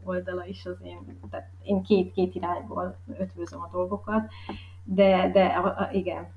[0.08, 4.32] oldala is az én, tehát én két, két irányból ötvözöm a dolgokat,
[4.84, 6.28] de, de a, a, igen,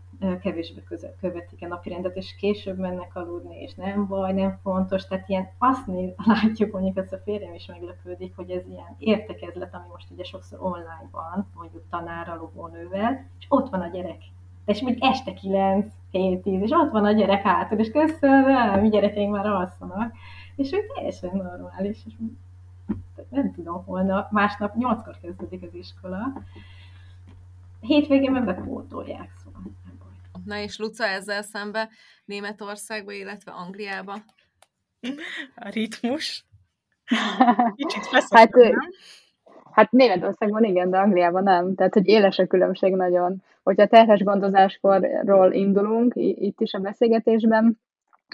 [0.42, 5.28] kevésbé között követik a napirendet, és később mennek aludni, és nem baj, nem fontos, tehát
[5.28, 9.84] ilyen azt néz, látjuk, mondjuk ezt a férjem is meglepődik, hogy ez ilyen értekezlet, ami
[9.92, 14.22] most ugye sokszor online van, mondjuk tanárral, logónővel, és ott van a gyerek,
[14.64, 18.88] és még este 9, 7, 10, és ott van a gyerek hátul, és köszönöm, mi
[18.88, 20.14] gyerekeink már alszanak,
[20.56, 22.12] és ő teljesen normális, és
[23.30, 26.32] nem tudom, holnap, másnap 8-kor kezdődik az iskola,
[27.80, 30.42] hétvégén meg bepótolják, szóval nem baj.
[30.44, 31.88] Na és Luca ezzel szembe
[32.24, 34.16] Németországba, illetve Angliába?
[35.54, 36.44] A ritmus.
[37.74, 38.50] Kicsit hát,
[39.72, 41.74] Hát Németországban igen, de Angliában nem.
[41.74, 43.42] Tehát, hogy éles a különbség nagyon.
[43.62, 47.78] Hogyha terhes gondozáskorról indulunk, itt is a beszélgetésben,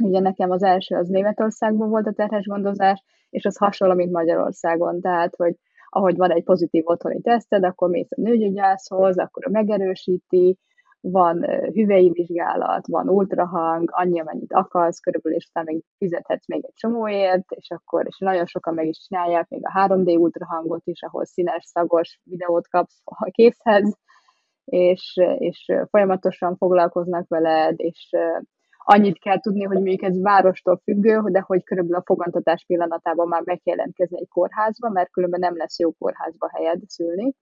[0.03, 3.03] ugye nekem az első az Németországban volt a terhes gondozás,
[3.37, 5.01] és az hasonló, mint Magyarországon.
[5.01, 5.55] Tehát, hogy
[5.89, 10.59] ahogy van egy pozitív otthoni teszted, akkor mész a nőgyógyászhoz, akkor megerősíti,
[11.01, 16.75] van hüvei vizsgálat, van ultrahang, annyi, amennyit akarsz, körülbelül, és utána még fizethetsz még egy
[16.75, 21.25] csomóért, és akkor és nagyon sokan meg is csinálják, még a 3D ultrahangot is, ahol
[21.25, 23.97] színes, szagos videót kapsz a készhez,
[24.65, 28.11] és, és folyamatosan foglalkoznak veled, és
[28.89, 33.43] annyit kell tudni, hogy még ez várostól függő, de hogy körülbelül a fogantatás pillanatában már
[33.45, 37.35] meg kell jelentkezni egy kórházba, mert különben nem lesz jó kórházba helyed szülni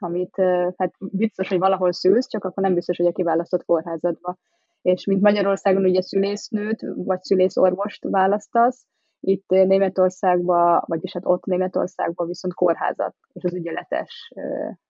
[0.00, 0.36] amit
[0.76, 4.36] hát biztos, hogy valahol szülsz, csak akkor nem biztos, hogy a kiválasztott kórházadba.
[4.82, 8.86] És mint Magyarországon ugye szülésznőt vagy szülészorvost választasz,
[9.20, 14.32] itt Németországban, vagyis hát ott Németországban viszont kórházat, és az ügyeletes,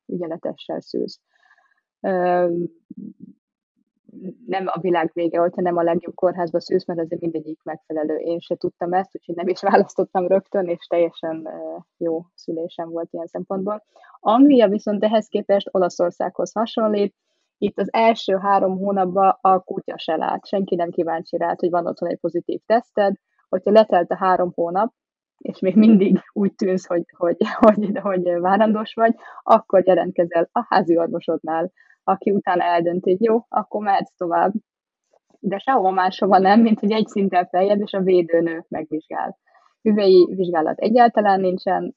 [0.06, 1.20] ügyeletessel szülsz
[4.46, 8.16] nem a világ vége, hogyha nem a legjobb kórházba szűz, mert azért mindegyik megfelelő.
[8.16, 11.48] Én se tudtam ezt, úgyhogy nem is választottam rögtön, és teljesen
[11.96, 13.84] jó szülésem volt ilyen szempontból.
[14.20, 17.14] Anglia viszont ehhez képest Olaszországhoz hasonlít,
[17.58, 21.86] itt az első három hónapban a kutya se lát, senki nem kíváncsi rá, hogy van
[21.86, 23.14] otthon egy pozitív teszted,
[23.48, 24.92] hogyha letelt a három hónap,
[25.38, 30.98] és még mindig úgy tűnsz, hogy, hogy, hogy, hogy várandós vagy, akkor jelentkezel a házi
[30.98, 31.72] orvosodnál,
[32.08, 34.52] aki utána eldönti, hogy jó, akkor mehetsz tovább.
[35.40, 39.38] de sehol máshova nem, mint hogy egy szinten feljebb, és a védőnő megvizsgál.
[39.82, 41.94] Hüvei vizsgálat egyáltalán nincsen,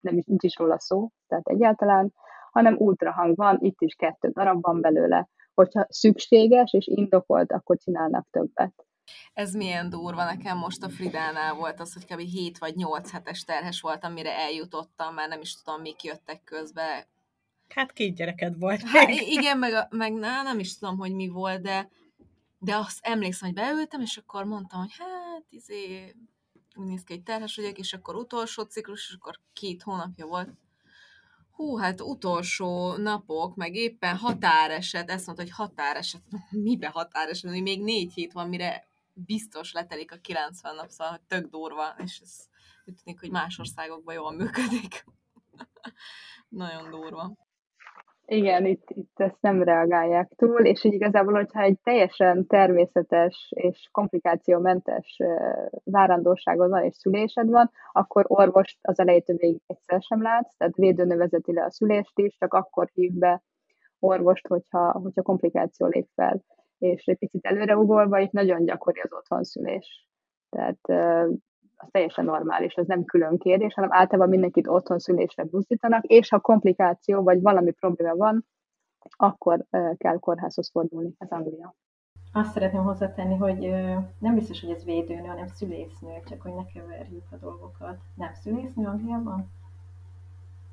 [0.00, 2.12] nem is, nincs is róla szó, tehát egyáltalán,
[2.50, 5.28] hanem ultrahang van, itt is kettő darab van belőle.
[5.54, 8.86] Hogyha szükséges és indokolt, akkor csinálnak többet.
[9.32, 12.20] Ez milyen durva, nekem most a Fridánál volt az, hogy kb.
[12.20, 17.06] 7 vagy 8 hetes terhes voltam, mire eljutottam, mert nem is tudom, mik jöttek közbe.
[17.74, 18.82] Hát két gyereked volt.
[18.82, 21.88] Hát, igen, meg, meg na, nem is tudom, hogy mi volt, de,
[22.58, 26.14] de azt emlékszem, hogy beültem, és akkor mondtam, hogy hát, izé,
[26.74, 30.50] úgy néz ki, hogy terhes vagyok, és akkor utolsó ciklus, és akkor két hónapja volt.
[31.50, 38.12] Hú, hát utolsó napok, meg éppen határeset, ezt mondta, hogy határeset, mibe határeset, még négy
[38.12, 42.48] hét van, mire biztos letelik a 90 nap, szóval tök durva, és ez
[42.84, 45.04] úgy tűnik, hogy más országokban jól működik.
[46.48, 47.36] Nagyon durva.
[48.32, 53.88] Igen, itt, itt ezt nem reagálják túl, és így igazából, hogyha egy teljesen természetes és
[53.90, 55.16] komplikációmentes
[55.84, 61.16] várandóságod van és szülésed van, akkor orvost az elejétől végig egyszer sem látsz, tehát védőnő
[61.16, 63.42] vezeti le a szülést is, csak akkor hív be
[63.98, 66.42] orvost, hogyha, hogyha komplikáció lép fel.
[66.78, 70.06] És egy picit előreugolva, itt nagyon gyakori az otthonszülés.
[70.50, 70.80] Tehát
[71.82, 76.40] az teljesen normális, ez nem külön kérdés, hanem általában mindenkit otthon szülésre buzdítanak, és ha
[76.40, 78.46] komplikáció vagy valami probléma van,
[79.16, 79.66] akkor
[79.96, 81.14] kell kórházhoz fordulni.
[81.18, 81.74] Ez Anglia.
[82.32, 83.58] Azt szeretném hozzátenni, hogy
[84.18, 87.96] nem biztos, hogy ez védőnő, hanem szülésznő, csak hogy ne keverjük a dolgokat.
[88.14, 89.50] Nem szülésznő Angliában?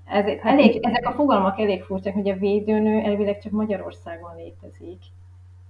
[0.05, 4.99] Ez, elég, ezek a fogalmak elég furcsak, hogy a védőnő elvileg csak Magyarországon létezik,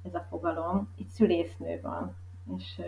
[0.03, 0.93] ez a fogalom.
[0.97, 2.15] Itt szülésznő van.
[2.57, 2.81] És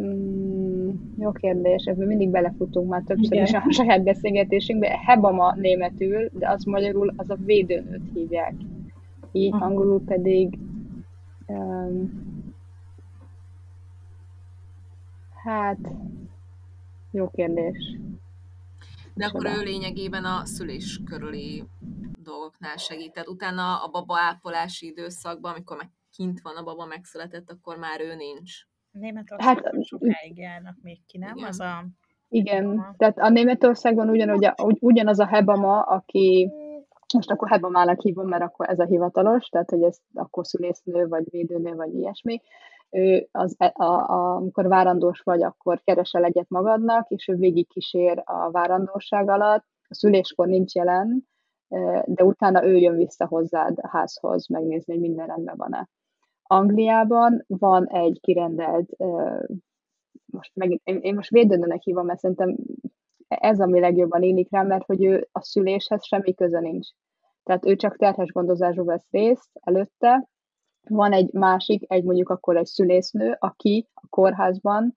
[0.00, 3.44] Mm, jó kérdés, ebben mindig belefutunk már többször Igen.
[3.44, 4.98] is a saját beszélgetésünkbe.
[5.04, 8.54] Hebama németül, de az magyarul az a védőnőt hívják.
[9.32, 9.68] Így uh-huh.
[9.68, 10.58] angolul pedig
[11.46, 12.10] um,
[15.44, 15.78] hát
[17.10, 17.96] jó kérdés.
[19.14, 21.64] De akkor ő lényegében a szülés körüli
[22.22, 23.12] dolgoknál segít.
[23.12, 28.00] Tehát utána a baba ápolási időszakban, amikor meg kint van a baba megszületett, akkor már
[28.00, 28.52] ő nincs.
[28.92, 31.36] Németországban hát, sokáig járnak még ki, nem?
[31.36, 31.48] Igen.
[31.48, 31.84] Az a...
[32.28, 32.94] Igen, a...
[32.96, 36.50] tehát a Németországban ugyanúgy, ugyanaz a Hebama, aki
[37.14, 41.24] most akkor Hebamának hívom, mert akkor ez a hivatalos, tehát hogy ez akkor szülésznő, vagy
[41.30, 42.42] védőnő, vagy ilyesmi.
[42.90, 47.68] Ő az, e, a, a, amikor várandós vagy, akkor keresel egyet magadnak, és ő végig
[47.68, 49.64] kísér a várandóság alatt.
[49.88, 51.28] A szüléskor nincs jelen,
[52.04, 55.88] de utána ő jön vissza hozzád a házhoz, megnézni, hogy minden rendben van-e.
[56.52, 58.96] Angliában van egy kirendelt,
[60.24, 62.56] most megint, én most védőnőnek hívom, mert szerintem
[63.28, 66.88] ez, ami legjobban élik rá, mert hogy ő a szüléshez semmi köze nincs.
[67.42, 70.28] Tehát ő csak terhes gondozásba vesz részt előtte.
[70.88, 74.96] Van egy másik, egy mondjuk akkor egy szülésznő, aki a kórházban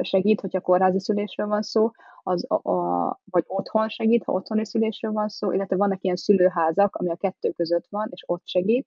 [0.00, 1.90] segít, hogyha kórházi szülésről van szó,
[2.22, 6.96] az a, a, vagy otthon segít, ha otthoni szülésről van szó, illetve vannak ilyen szülőházak,
[6.96, 8.86] ami a kettő között van, és ott segít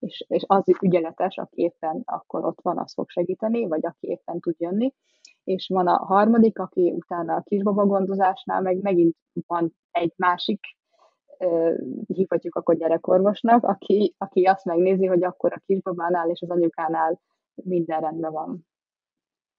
[0.00, 4.40] és, és az ügyeletes, aki éppen akkor ott van, az fog segíteni, vagy aki éppen
[4.40, 4.94] tud jönni.
[5.44, 10.60] És van a harmadik, aki utána a kisbaba gondozásnál meg megint van egy másik,
[12.06, 17.20] hívhatjuk akkor gyerekorvosnak, aki, aki azt megnézi, hogy akkor a kisbabánál és az anyukánál
[17.54, 18.66] minden rendben van.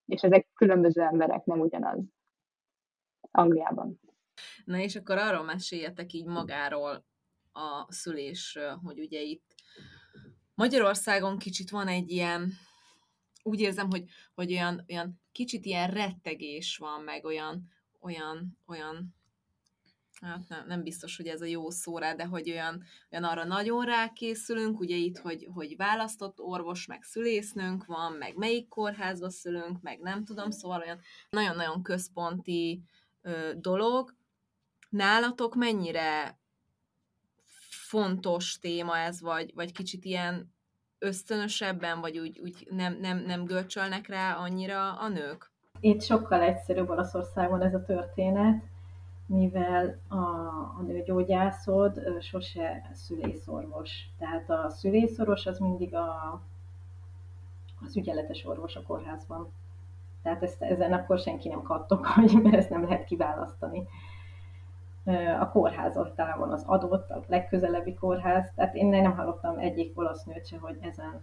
[0.06, 1.99] És ezek különböző emberek, nem ugyanaz.
[3.32, 3.99] Angliában.
[4.65, 7.06] Na és akkor arról meséljetek így magáról
[7.51, 9.51] a szülésről, hogy ugye itt
[10.62, 12.54] Magyarországon kicsit van egy ilyen,
[13.43, 19.15] úgy érzem, hogy, hogy olyan, olyan kicsit ilyen rettegés van, meg olyan, olyan, olyan
[20.21, 23.43] hát nem, nem biztos, hogy ez a jó szó rá, de hogy olyan, olyan arra
[23.43, 29.82] nagyon rákészülünk, ugye itt, hogy, hogy választott orvos, meg szülésznőnk van, meg melyik kórházba szülünk,
[29.82, 32.84] meg nem tudom, szóval olyan nagyon-nagyon központi
[33.21, 34.15] ö, dolog.
[34.89, 36.40] Nálatok mennyire
[37.91, 40.54] fontos téma ez, vagy, vagy kicsit ilyen
[40.99, 45.51] ösztönösebben, vagy úgy, úgy nem, nem, nem görcsölnek rá annyira a nők?
[45.80, 48.63] Itt sokkal egyszerűbb Olaszországban ez a történet,
[49.25, 50.15] mivel a,
[50.77, 53.91] a nőgyógyászod sose szülészorvos.
[54.17, 56.41] Tehát a szülészorvos az mindig a,
[57.86, 59.54] az ügyeletes orvos a kórházban.
[60.23, 62.08] Tehát ezt, ezen akkor senki nem kattog,
[62.43, 63.88] mert ezt nem lehet kiválasztani
[65.40, 68.52] a kórház távol az adott, a legközelebbi kórház.
[68.56, 71.22] Tehát én nem hallottam egyik olasz nőt se, hogy ezen,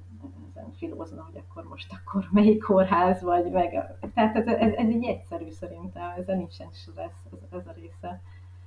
[0.51, 3.95] ezen filózna, hogy akkor most akkor melyik kórház, vagy meg.
[4.15, 8.21] Tehát ez, ez, ez egy egyszerű szerintem, ez nincsen stressz, ez, ez a része.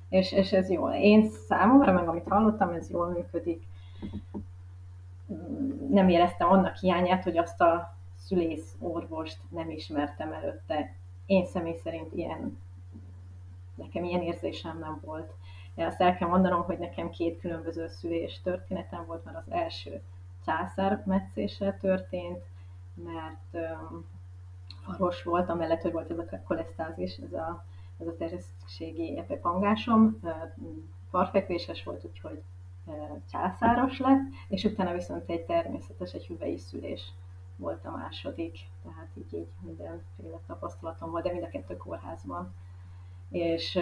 [0.10, 0.91] És, és ez jó.
[0.93, 3.63] Én számomra, meg amit hallottam, ez jól működik.
[5.89, 10.95] nem éreztem annak hiányát, hogy azt a szülész orvost nem ismertem előtte.
[11.26, 12.58] Én személy szerint ilyen,
[13.81, 15.33] nekem ilyen érzésem nem volt.
[15.75, 20.01] Azt el kell mondanom, hogy nekem két különböző szülés történetem volt, mert az első
[20.45, 22.43] császár metszéssel történt,
[22.93, 23.67] mert
[24.83, 27.65] faros volt, amellett, hogy volt ez a kolesztázis, ez a,
[27.99, 30.19] ez a terhességi epipangásom,
[31.09, 32.41] farfekvéses volt, úgyhogy
[33.31, 37.11] császáros lett, és utána viszont egy természetes, egy hüvei szülés
[37.55, 42.53] volt a második, tehát így, így mindenféle tapasztalatom volt, de mind a kettő kórházban.
[43.31, 43.79] És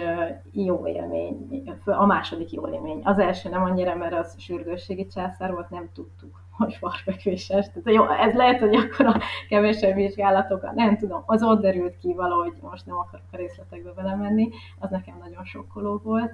[0.52, 3.00] jó élmény, a második jó élmény.
[3.04, 7.66] Az első nem annyira, mert az sürgősségi császár volt, nem tudtuk, hogy farfekvéses.
[7.70, 12.14] Tehát jó, ez lehet, hogy akkor a kevesebb vizsgálatokat, nem tudom, az ott derült ki
[12.14, 16.32] valahogy, most nem akarok a részletekbe belemenni, az nekem nagyon sokkoló volt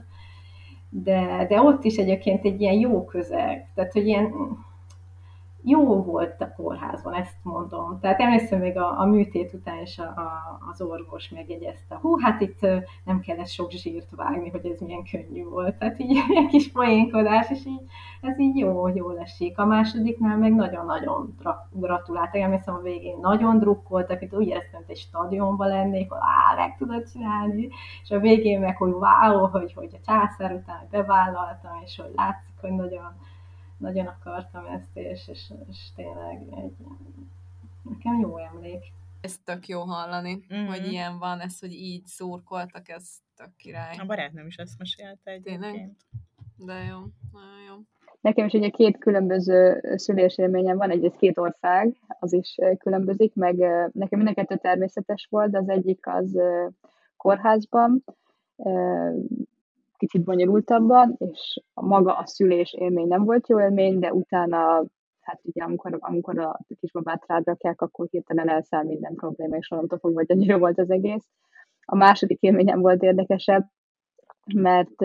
[0.89, 4.33] de, de ott is egyébként egy ilyen jó közeg, tehát hogy ilyen
[5.69, 7.99] jó volt a kórházban, ezt mondom.
[8.01, 12.41] Tehát emlékszem még a, a műtét után is a, a, az orvos megjegyezte, hú, hát
[12.41, 12.61] itt
[13.05, 15.75] nem kellett sok zsírt vágni, hogy ez milyen könnyű volt.
[15.79, 17.81] Tehát így egy kis poénkodás, és így,
[18.21, 19.59] ez így jó, jó esik.
[19.59, 21.37] A másodiknál meg nagyon-nagyon
[21.71, 22.41] gratuláltak.
[22.41, 26.77] Emlékszem a végén nagyon drukkoltak, itt úgy éreztem, hogy egy stadionban lennék, hogy á, meg
[26.77, 27.69] tudod csinálni,
[28.03, 32.55] és a végén meg, hogy wow, hogy, hogy a császár után bevállaltam, és hogy látszik,
[32.61, 33.13] hogy nagyon
[33.79, 36.77] nagyon akartam ezt, és, és, és tényleg egy,
[37.83, 38.85] nekem jó emlék.
[39.21, 40.67] Ez tök jó hallani, mm-hmm.
[40.67, 43.97] hogy ilyen van, ez, hogy így szurkoltak, ez tök király.
[43.97, 45.61] A barátnőm is ezt mesélte egyébként.
[45.61, 45.97] Tényleg?
[46.57, 46.99] De jó,
[47.33, 47.75] nagyon jó.
[48.21, 53.57] Nekem is ugye két különböző szülésélményem van, egyrészt két ország, az is különbözik, meg
[53.93, 56.39] nekem mind a kettő természetes volt, az egyik az
[57.17, 58.05] kórházban,
[59.97, 64.85] kicsit bonyolultabban, és maga a szülés élmény nem volt jó élmény, de utána,
[65.21, 70.19] hát ugye amikor, amikor a kisbabát rádrakják, akkor hirtelen elszáll minden probléma, és onnantól fogva,
[70.19, 71.27] hogy annyira volt az egész.
[71.85, 73.65] A második élményem volt érdekesebb,
[74.55, 75.01] mert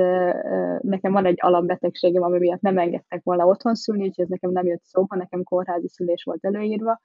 [0.82, 4.66] nekem van egy alapbetegségem, ami miatt nem engedtek volna otthon szülni, úgyhogy ez nekem nem
[4.66, 7.00] jött szóba, nekem kórházi szülés volt előírva,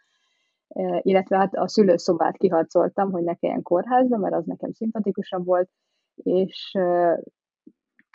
[1.00, 5.68] illetve hát a szülőszobát kiharcoltam, hogy ne kelljen kórházba, mert az nekem szimpatikusabb volt,
[6.14, 6.72] és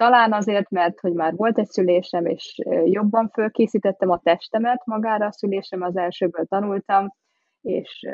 [0.01, 5.31] talán azért, mert hogy már volt egy szülésem, és jobban fölkészítettem a testemet magára a
[5.31, 7.13] szülésem, az elsőből tanultam,
[7.61, 8.07] és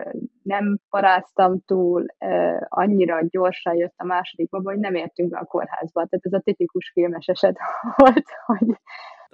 [0.44, 2.06] nem paráztam túl,
[2.68, 6.06] annyira gyorsan jött a második baba, hogy nem értünk be a kórházba.
[6.06, 7.58] Tehát ez a tipikus filmes eset
[7.96, 8.68] volt, hogy...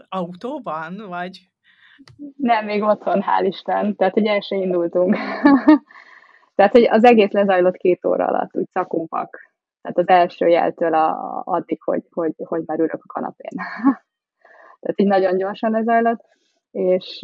[0.10, 1.40] Autóban, vagy?
[2.38, 3.96] Nem, még otthon, hál' Isten.
[3.96, 5.16] Tehát, hogy el se indultunk.
[6.56, 9.53] Tehát, hogy az egész lezajlott két óra alatt, úgy szakumpak
[9.84, 13.52] tehát az első jeltől a, addig, hogy, hogy, hogy már ülök a kanapén.
[14.80, 16.26] Tehát így nagyon gyorsan lezajlott,
[16.72, 17.20] és,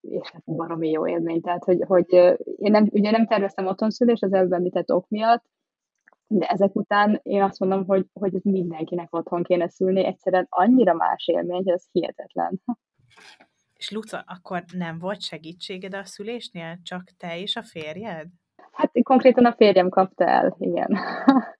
[0.00, 1.40] és hát baromi jó élmény.
[1.40, 2.12] Tehát, hogy, hogy
[2.56, 5.44] én nem, ugye nem terveztem otthonszülés az előbb említett ok miatt,
[6.26, 11.28] de ezek után én azt mondom, hogy, hogy mindenkinek otthon kéne szülni, egyszerűen annyira más
[11.28, 12.60] élmény, hogy ez hihetetlen.
[13.78, 16.78] És Luca, akkor nem volt segítséged a szülésnél?
[16.82, 18.26] Csak te és a férjed?
[18.72, 20.98] Hát konkrétan a férjem kapta el, igen.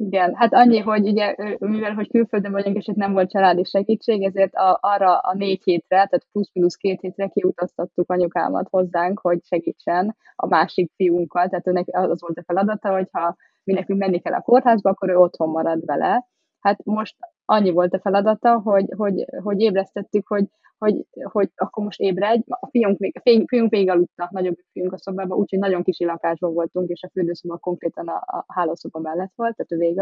[0.00, 4.22] Igen, hát annyi, hogy ugye, mivel hogy külföldön vagyunk, és itt nem volt családi segítség,
[4.22, 10.16] ezért a, arra a négy hétre, tehát plusz-minusz két hétre kiutaztattuk anyukámat hozzánk, hogy segítsen
[10.36, 14.34] a másik fiunkkal, tehát őnek az volt a feladata, hogy ha mi nekünk menni kell
[14.34, 16.26] a kórházba, akkor ő otthon marad vele.
[16.60, 20.44] Hát most annyi volt a feladata, hogy, hogy, hogy ébresztettük, hogy
[20.78, 24.98] hogy, hogy akkor most ébredj, a fiunk még, a fiunk még aludta, nagyobb fiunk a
[24.98, 29.56] szobában, úgyhogy nagyon kis lakásban voltunk, és a fürdőszoba konkrétan a, a hálószoba mellett volt,
[29.56, 30.00] tehát ő végig.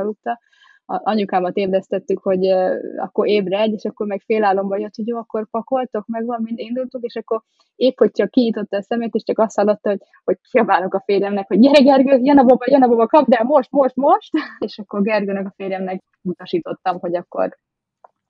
[0.89, 5.49] A, anyukámat ébresztettük, hogy uh, akkor ébredj, és akkor meg félálomba jött, hogy jó, akkor
[5.51, 7.43] pakoltok, meg van, mind indultunk, és akkor
[7.77, 11.47] épp, hogy csak kinyitotta a szemét, és csak azt hallotta, hogy, hogy kiabálok a férjemnek,
[11.47, 14.31] hogy gyere Gergő, jön a baba, jön a baba, kapd el, most, most, most,
[14.67, 17.57] és akkor Gergőnek a férjemnek utasítottam, hogy akkor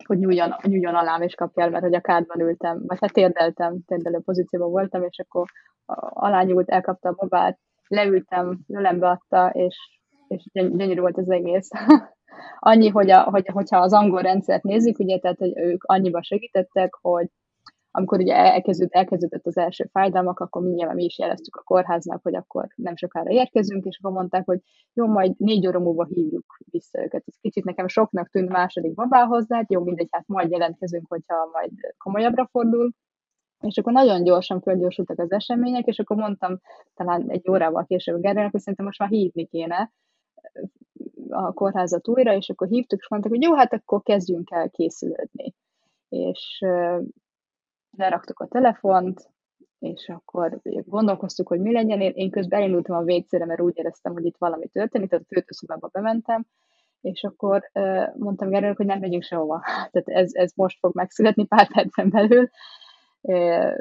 [0.07, 3.79] hogy nyúljon, nyúljon alám és kapja el, mert hogy a kádban ültem, vagy hát térdeltem,
[3.87, 5.47] térdelő pozícióban voltam, és akkor
[6.09, 9.77] alá nyúlt, elkapta a babát, leültem, ölembe adta, és,
[10.29, 11.69] és gyönyörű volt az egész.
[12.59, 16.95] Annyi, hogy, a, hogy hogyha az angol rendszert nézzük, ugye, tehát hogy ők annyiba segítettek,
[17.01, 17.27] hogy
[17.97, 22.35] amikor ugye elkezdődött, elkezdődött az első fájdalmak, akkor mindjárt mi is jeleztük a kórháznak, hogy
[22.35, 24.61] akkor nem sokára érkezünk, és akkor mondták, hogy
[24.93, 27.23] jó, majd négy óra múlva hívjuk vissza őket.
[27.27, 31.49] Ez kicsit nekem soknak tűnt második babához, de hát jó, mindegy, hát majd jelentkezünk, hogyha
[31.53, 32.93] majd komolyabbra fordul.
[33.61, 36.61] És akkor nagyon gyorsan fölgyorsultak az események, és akkor mondtam
[36.95, 39.93] talán egy órával később Gergelynek, hogy szerintem most már hívni kéne,
[41.29, 45.55] a kórházat újra, és akkor hívtuk, és mondták, hogy jó, hát akkor kezdjünk el készülődni.
[46.09, 46.65] És
[47.97, 49.31] leraktuk a telefont,
[49.79, 52.01] és akkor gondolkoztuk, hogy mi legyen.
[52.01, 55.35] Én, én közben elindultam a végcére, mert úgy éreztem, hogy itt valami történik, tehát a
[55.35, 56.47] főtőszobába bementem,
[57.01, 57.71] és akkor
[58.15, 59.63] mondtam Gerőnek, hogy nem megyünk sehova.
[59.93, 62.49] Tehát ez, ez most fog megszületni pár percen belül.
[63.21, 63.73] Uh,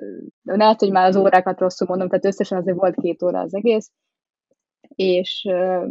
[0.43, 3.91] lehet, hogy már az órákat rosszul mondom, tehát összesen azért volt két óra az egész,
[4.95, 5.47] és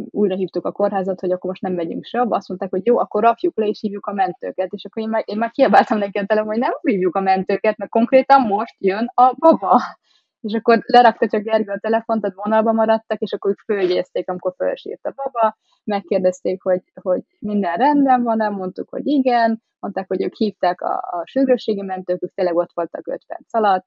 [0.09, 2.35] újra hívtuk a kórházat, hogy akkor most nem megyünk sehova.
[2.35, 4.73] Azt mondták, hogy jó, akkor rakjuk le, és hívjuk a mentőket.
[4.73, 7.77] És akkor én már, én már kiabáltam neki a telefon, hogy nem hívjuk a mentőket,
[7.77, 9.79] mert konkrétan most jön a baba
[10.45, 14.53] és akkor lerakta csak Gergő a telefont, tehát vonalba maradtak, és akkor ők fölgyézték, amikor
[14.57, 20.35] fölsírt a baba, megkérdezték, hogy, hogy minden rendben van-e, mondtuk, hogy igen, mondták, hogy ők
[20.35, 23.85] hívták a, a sürgősségi mentők, ők tényleg ott voltak 5 perc alatt,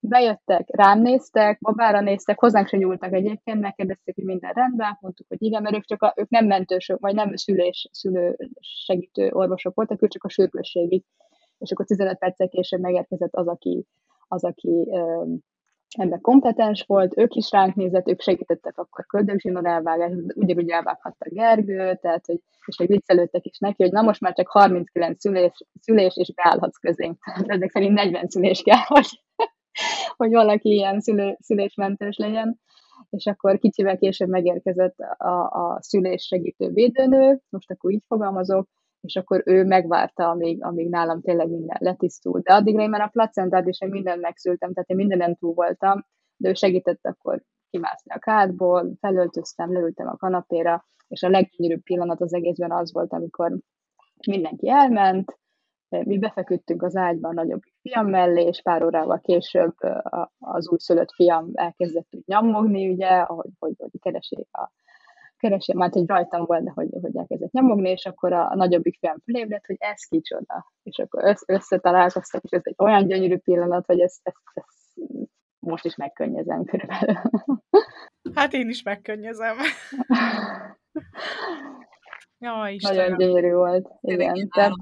[0.00, 5.42] bejöttek, rám néztek, babára néztek, hozzánk se nyúltak egyébként, megkérdezték, hogy minden rendben, mondtuk, hogy
[5.42, 10.02] igen, mert ők, csak a, ők nem mentősök, vagy nem szülés, szülő segítő orvosok voltak,
[10.02, 11.04] ők csak a sürgősségig,
[11.58, 13.86] és akkor 15 perccel később megérkezett az, aki,
[14.28, 14.88] az, aki
[15.98, 21.98] ebben kompetens volt, ők is ránk nézett, ők segítettek akkor köldögzsinór elvágás, ugyanúgy elvághatta Gergő,
[22.00, 26.16] tehát, hogy, és még viccelődtek is neki, hogy na most már csak 39 szülés, szülés
[26.16, 27.18] és beállhatsz közénk.
[27.46, 29.06] Ezek szerint 40 szülés kell, hogy,
[30.16, 32.60] hogy valaki ilyen szülő, szülésmentős legyen.
[33.10, 38.68] És akkor kicsivel később megérkezett a, a szülés segítő védőnő, most akkor így fogalmazok,
[39.00, 42.44] és akkor ő megvárta, amíg, amíg nálam tényleg minden letisztult.
[42.44, 46.06] De addigra én már a placentát és én mindent megszültem, tehát én mindenen túl voltam,
[46.36, 52.20] de ő segített akkor kimászni a kádból, felöltöztem, leültem a kanapéra, és a leggyönyörűbb pillanat
[52.20, 53.58] az egészben az volt, amikor
[54.26, 55.38] mindenki elment,
[55.90, 59.74] mi befeküdtünk az ágyba a nagyobb fiam mellé, és pár órával később
[60.38, 64.70] az újszülött fiam elkezdett úgy nyomogni, ugye, ahogy hogy, hogy keresi a
[65.40, 68.98] keresi, már hogy rajtam volt, de hogy, hogy elkezdett nyomogni, és akkor a, a nagyobbik
[68.98, 70.72] fiam fölébredt, hogy ez kicsoda.
[70.82, 75.08] És akkor össz, összetalálkoztak, és ez egy olyan gyönyörű pillanat, hogy ezt, ezt, ezt
[75.58, 77.16] most is megkönnyezem körülbelül.
[78.34, 79.56] Hát én is megkönnyezem.
[82.38, 82.96] Jaj, Istenem.
[82.96, 83.88] Nagyon gyönyörű volt.
[84.00, 84.48] Igen.
[84.48, 84.72] Tehát,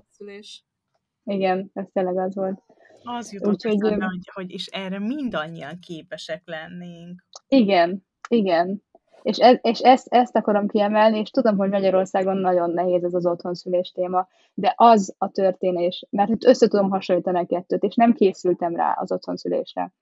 [1.29, 2.63] igen, ez tényleg az volt.
[3.03, 7.25] Az jutott Úgyhogy, eszembe, hogy, hogy és erre mindannyian képesek lennénk.
[7.49, 8.83] Igen, igen.
[9.23, 13.27] És, ez, és ezt, ezt akarom kiemelni, és tudom, hogy Magyarországon nagyon nehéz ez az
[13.27, 18.77] otthonszülés téma, de az a történés, mert össze tudom hasonlítani a kettőt, és nem készültem
[18.77, 19.93] rá az otthonszülésre.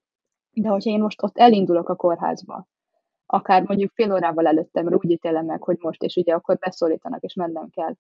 [0.53, 2.69] De hogyha én most ott elindulok a kórházba,
[3.27, 7.35] akár mondjuk fél órával előttem, úgy ítélem meg, hogy most, és ugye akkor beszólítanak, és
[7.35, 7.95] mennem kell,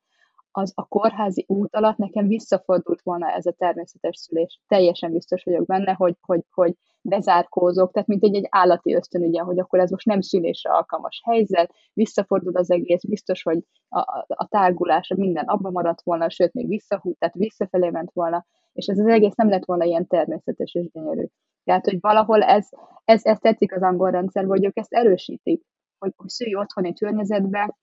[0.56, 4.60] az a kórházi út alatt nekem visszafordult volna ez a természetes szülés.
[4.66, 9.40] Teljesen biztos vagyok benne, hogy, hogy, hogy bezárkózok, tehát mint egy, egy állati ösztön, ugye,
[9.40, 14.26] hogy akkor ez most nem szülésre alkalmas helyzet, visszafordul az egész, biztos, hogy a, a,
[14.28, 19.06] a minden abba maradt volna, sőt, még visszahút, tehát visszafelé ment volna, és ez az
[19.06, 21.24] egész nem lett volna ilyen természetes és gyönyörű.
[21.64, 22.68] Tehát, hogy valahol ez,
[23.04, 25.64] ez, ez tetszik az angol rendszerben, hogy ők ezt erősítik,
[25.98, 27.76] hogy, hogy szülj otthoni környezetbe,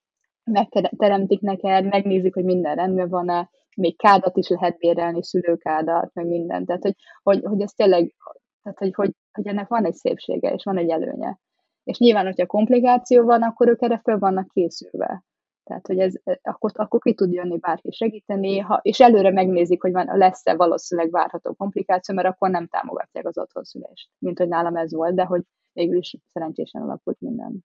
[0.43, 6.65] megteremtik neked, megnézik, hogy minden rendben van-e, még kádat is lehet bérelni, szülőkádat, meg minden.
[6.65, 8.15] Tehát, hogy, hogy, hogy ez tényleg,
[8.63, 11.39] tehát, hogy, hogy, hogy ennek van egy szépsége, és van egy előnye.
[11.83, 15.23] És nyilván, hogyha komplikáció van, akkor ők erre föl vannak készülve.
[15.63, 19.91] Tehát, hogy ez, akkor, akkor ki tud jönni bárki segíteni, ha, és előre megnézik, hogy
[19.91, 24.93] van, lesz-e valószínűleg várható komplikáció, mert akkor nem támogatják az otthonszülést, mint hogy nálam ez
[24.93, 25.41] volt, de hogy
[25.73, 27.63] végül is szerencsésen alakult minden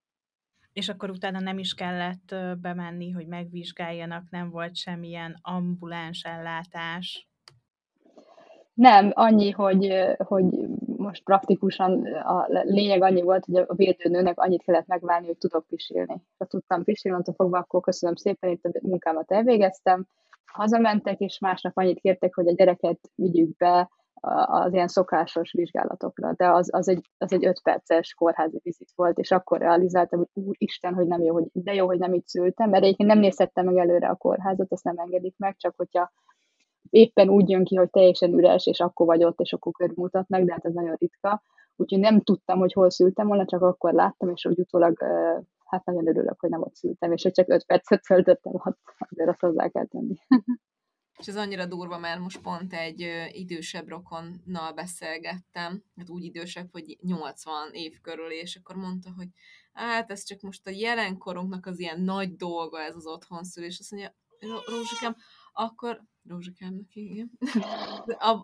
[0.78, 7.28] és akkor utána nem is kellett bemenni, hogy megvizsgáljanak, nem volt semmilyen ambuláns ellátás.
[8.74, 10.44] Nem, annyi, hogy, hogy
[10.96, 16.22] most praktikusan a lényeg annyi volt, hogy a védőnőnek annyit kellett megválni, hogy tudok pisilni.
[16.38, 20.06] Ha tudtam pisilni, attól fogva, akkor köszönöm szépen, itt a munkámat elvégeztem.
[20.44, 23.90] Hazamentek, és másnap annyit kértek, hogy a gyereket vigyük be
[24.20, 29.18] az ilyen szokásos vizsgálatokra, de az, az, egy, az egy öt perces kórházi vizit volt,
[29.18, 32.70] és akkor realizáltam, hogy úristen, hogy nem jó, hogy, de jó, hogy nem itt szültem,
[32.70, 36.12] mert egyébként nem nézhettem meg előre a kórházat, azt nem engedik meg, csak hogyha
[36.90, 40.52] éppen úgy jön ki, hogy teljesen üres, és akkor vagy ott, és akkor körmutatnak, de
[40.52, 41.42] hát ez nagyon ritka.
[41.76, 44.98] Úgyhogy nem tudtam, hogy hol szültem volna, csak akkor láttam, és úgy utólag
[45.64, 49.28] hát nagyon örülök, hogy nem ott szültem, és hogy csak öt percet töltöttem ott, azért
[49.28, 50.14] azt hozzá kell tenni.
[51.18, 56.98] És ez annyira durva, mert most pont egy idősebb rokonnal beszélgettem, hát úgy idősebb, hogy
[57.00, 59.28] 80 év körül, és akkor mondta, hogy
[59.72, 63.78] hát ez csak most a jelenkorunknak az ilyen nagy dolga ez az otthonszülés.
[63.78, 64.14] Azt mondja,
[64.66, 65.16] Rózsikám,
[65.52, 67.30] akkor Rózsikámnak, igen.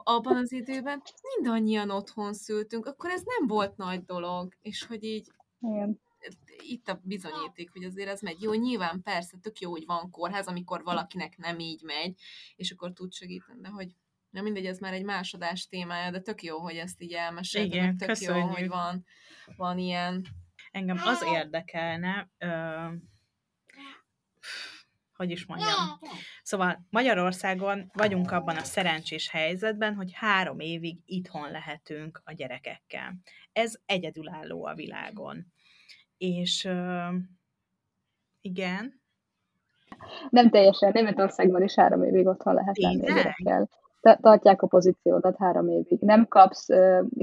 [0.02, 1.02] Abban az időben
[1.34, 6.02] mindannyian otthon szültünk, akkor ez nem volt nagy dolog, és hogy így igen
[6.58, 8.42] itt a bizonyíték, hogy azért ez megy.
[8.42, 12.20] Jó, nyilván persze, tök jó, hogy van kórház, amikor valakinek nem így megy,
[12.56, 13.94] és akkor tud segíteni, de hogy
[14.34, 17.96] Na mindegy, ez már egy másodás témája, de tök jó, hogy ezt így elmesélted, Igen,
[17.96, 18.44] tök köszönjük.
[18.44, 19.04] jó, hogy van,
[19.56, 20.26] van ilyen.
[20.70, 22.86] Engem az érdekelne, ö,
[25.16, 25.98] hogy is mondjam.
[26.42, 33.14] Szóval Magyarországon vagyunk abban a szerencsés helyzetben, hogy három évig itthon lehetünk a gyerekekkel.
[33.52, 35.53] Ez egyedülálló a világon.
[36.24, 37.06] És ö,
[38.40, 39.00] igen.
[40.30, 40.90] Nem teljesen.
[40.94, 43.68] Németországban is három évig otthon lehet lenni gyerekkel
[44.20, 46.00] tartják a pozíciódat három évig.
[46.00, 46.66] Nem kapsz,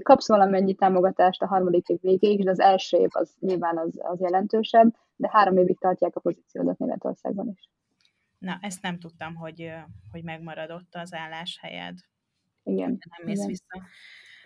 [0.04, 4.20] kapsz valamennyi támogatást a harmadik év végéig, de az első év az nyilván az, az
[4.20, 7.70] jelentősebb, de három évig tartják a pozíciódat Németországban is.
[8.38, 9.72] Na, ezt nem tudtam, hogy,
[10.12, 11.98] hogy megmaradott az álláshelyed.
[12.64, 12.90] Igen.
[12.90, 13.48] Nem mész igen.
[13.48, 13.88] vissza.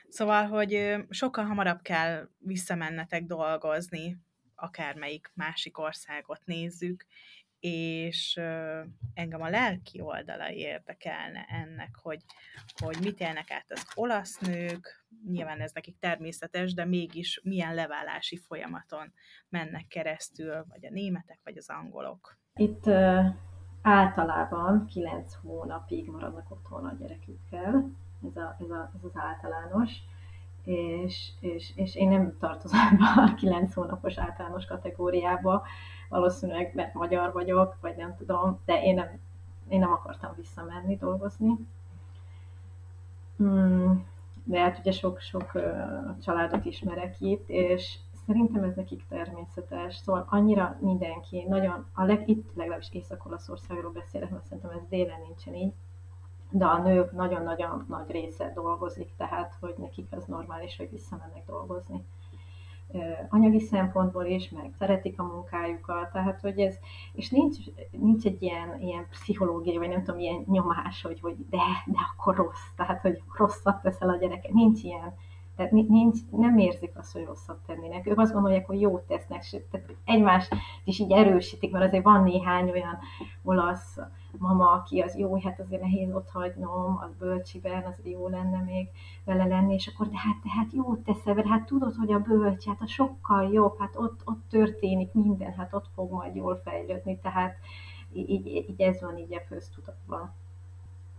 [0.10, 4.18] Szóval, hogy sokkal hamarabb kell visszamennetek dolgozni,
[4.56, 7.06] akármelyik másik országot nézzük,
[7.60, 8.40] és
[9.14, 12.22] engem a lelki oldala érdekelne ennek, hogy,
[12.82, 18.38] hogy mit élnek át az olasz nők, nyilván ez nekik természetes, de mégis milyen leválási
[18.38, 19.14] folyamaton
[19.50, 22.38] mennek keresztül, vagy a németek, vagy az angolok.
[22.54, 22.88] Itt
[23.82, 27.92] általában 9 hónapig maradnak otthon a gyerekükkel,
[28.30, 29.92] ez, a, ez, a, ez az általános,
[30.66, 32.80] és, és, és én nem tartozom
[33.16, 35.64] a 9 hónapos általános kategóriába,
[36.10, 39.08] valószínűleg mert magyar vagyok, vagy nem tudom, de én nem,
[39.68, 41.58] én nem akartam visszamenni dolgozni.
[43.38, 44.06] Hmm,
[44.44, 45.52] de hát ugye sok-sok
[46.22, 52.56] családot ismerek itt, és szerintem ez nekik természetes, szóval annyira mindenki, nagyon, a leg, itt
[52.56, 55.74] legalábbis Észak-Olaszországról beszélek, mert szerintem ez délen nincsen így,
[56.50, 62.06] de a nők nagyon-nagyon nagy része dolgozik, tehát hogy nekik az normális, hogy visszamennek dolgozni.
[63.30, 66.76] Anyagi szempontból is, meg szeretik a munkájukat, tehát hogy ez,
[67.14, 67.58] és nincs,
[67.92, 72.36] nincs egy ilyen, ilyen pszichológiai, vagy nem tudom, ilyen nyomás, hogy, hogy de, de akkor
[72.36, 75.14] rossz, tehát hogy rosszat teszel a gyereke, nincs ilyen,
[75.56, 78.08] tehát nincs, nem érzik azt, hogy rosszat tennének.
[78.08, 82.70] Ők azt gondolják, hogy jót tesznek, tehát egymást is így erősítik, mert azért van néhány
[82.70, 82.98] olyan
[83.44, 83.98] olasz
[84.40, 88.88] mama, aki az jó, hát azért nehéz ott hagynom, az bölcsiben, az jó lenne még
[89.26, 92.20] vele lenni, és akkor de hát, de hát jót teszel, mert hát tudod, hogy a
[92.20, 96.62] bölcs, hát a sokkal jobb, hát ott, ott történik minden, hát ott fog majd jól
[96.64, 97.56] fejlődni, tehát
[98.14, 100.34] így, így ez van így a köztudatban.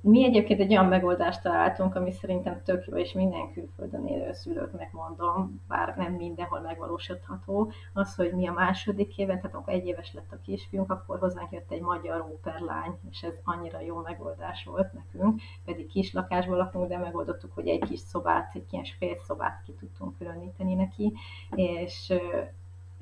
[0.01, 4.93] Mi egyébként egy olyan megoldást találtunk, ami szerintem tök jó, és minden külföldön élő szülőknek
[4.93, 10.13] mondom, bár nem mindenhol megvalósítható, az, hogy mi a második éven, tehát amikor egy éves
[10.13, 14.93] lett a kisfiunk, akkor hozzánk jött egy magyar óperlány, és ez annyira jó megoldás volt
[14.93, 18.85] nekünk, pedig kis lakásban lakunk, de megoldottuk, hogy egy kis szobát, egy ilyen
[19.27, 21.13] szobát ki tudtunk különíteni neki,
[21.55, 22.13] és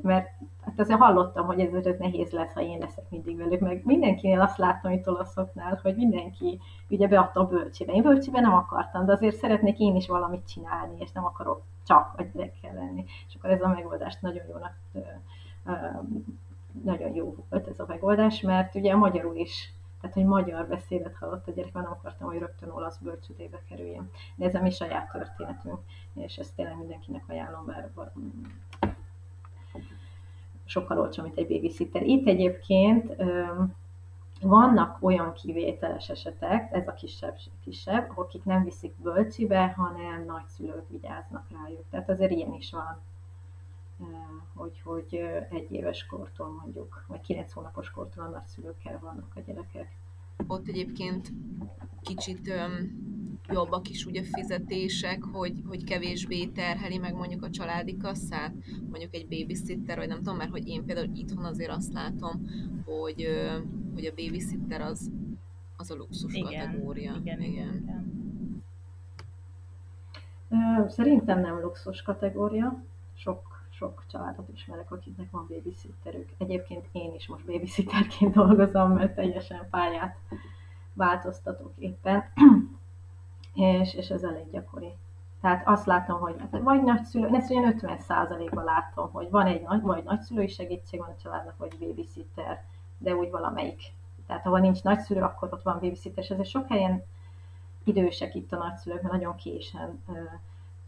[0.02, 0.28] mert
[0.64, 4.40] hát azért hallottam, hogy ez, ez nehéz lesz, ha én leszek mindig velük, meg mindenkinél
[4.40, 7.92] azt láttam itt olaszoknál, hogy mindenki ugye beadta a bölcsébe.
[7.92, 12.14] Én bölcsébe nem akartam, de azért szeretnék én is valamit csinálni, és nem akarok csak
[12.16, 13.04] a gyerekkel lenni.
[13.28, 14.74] És akkor ez a megoldást nagyon jónak,
[16.84, 19.74] nagyon jó volt ez a megoldás, mert ugye magyarul is
[20.04, 24.10] tehát, hogy magyar beszédet hallott a gyerek, nem akartam, hogy rögtön olasz bölcsődébe kerüljen.
[24.36, 25.78] De ez a mi saját történetünk,
[26.14, 27.94] és ezt tényleg mindenkinek ajánlom, mert
[30.64, 32.02] sokkal olcsóbb, mint egy babysitter.
[32.02, 33.14] Itt egyébként
[34.40, 41.46] vannak olyan kivételes esetek, ez a kisebb, kisebb, akik nem viszik bölcsibe, hanem nagyszülők vigyáznak
[41.50, 41.84] rájuk.
[41.90, 43.00] Tehát azért ilyen is van,
[44.54, 45.14] hogy, hogy
[45.50, 49.96] egy éves kortól mondjuk, vagy kilenc hónapos kortól a nagyszülőkkel vannak a gyerekek.
[50.46, 51.32] Ott egyébként
[52.00, 52.52] kicsit
[53.48, 58.54] jobbak is ugye fizetések, hogy, hogy kevésbé terheli meg mondjuk a családi kasszát,
[58.90, 62.50] mondjuk egy babysitter, vagy nem tudom, mert hogy én például itthon azért azt látom,
[62.84, 63.28] hogy,
[63.94, 65.10] hogy a babysitter az,
[65.76, 67.14] az a luxus igen, kategória.
[67.20, 67.74] Igen, igen.
[67.74, 68.12] igen.
[70.88, 72.82] Szerintem nem luxus kategória.
[73.14, 76.28] Sok, sok családot ismerek, akiknek van babysitterük.
[76.38, 80.16] Egyébként én is most babysitterként dolgozom, mert teljesen pályát
[80.92, 82.24] változtatok éppen
[83.54, 84.92] és, és ez elég gyakori.
[85.40, 89.82] Tehát azt látom, hogy vagy nagyszülő, ezt olyan 50% ban látom, hogy van egy nagy,
[89.82, 92.64] vagy nagyszülői segítség van a családnak, vagy babysitter,
[92.98, 93.82] de úgy valamelyik.
[94.26, 97.04] Tehát ahol nincs nagyszülő, akkor ott van babysitter, és ezért sok helyen
[97.84, 100.12] idősek itt a nagyszülők, mert nagyon későn ö,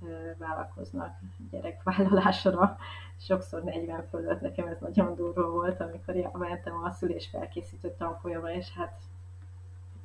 [0.06, 1.18] ö, vállalkoznak
[1.50, 2.78] gyerekvállalásra,
[3.20, 8.72] sokszor 40 fölött, nekem ez nagyon durva volt, amikor mentem a szülés felkészítő tanfolyamra, és
[8.74, 8.94] hát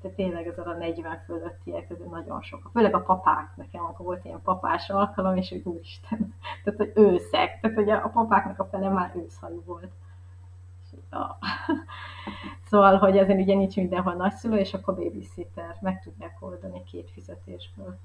[0.02, 2.70] tehát tényleg ez a 40 fölöttiek, ez nagyon sok.
[2.74, 6.34] Főleg a papák, nekem akkor volt ilyen papás alkalom, és hogy úristen,
[6.64, 9.92] tehát hogy őszek, tehát hogy a papáknak a fele már őszhajú volt.
[12.70, 17.98] Szóval, hogy ezen ugye nincs mindenhol nagyszülő, és akkor babysitter, meg tudják oldani két fizetésből.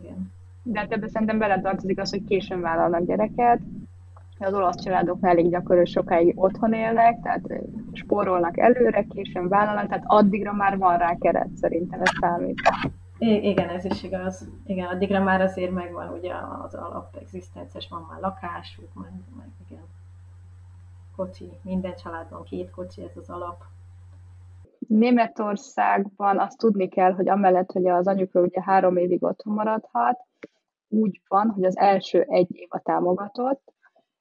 [0.00, 0.32] Igen.
[0.62, 3.60] De hát ebben szerintem beletartozik az, hogy későn vállalnak gyereket,
[4.40, 7.42] az olasz családoknál elég gyakori, sokáig otthon élnek, tehát
[7.92, 12.60] spórolnak előre, későn vállalnak, tehát addigra már van rá keret, szerintem ez számít.
[13.18, 14.48] I- igen, ez is igaz.
[14.66, 16.34] Igen, addigra már azért megvan ugye
[16.64, 19.82] az alap egzisztenciás, van már lakásuk, meg, meg igen.
[21.16, 23.62] Kocsi, minden családban két kocsi, ez az alap.
[24.78, 30.18] Németországban azt tudni kell, hogy amellett, hogy az anyuka ugye három évig otthon maradhat,
[30.88, 33.72] úgy van, hogy az első egy év a támogatott,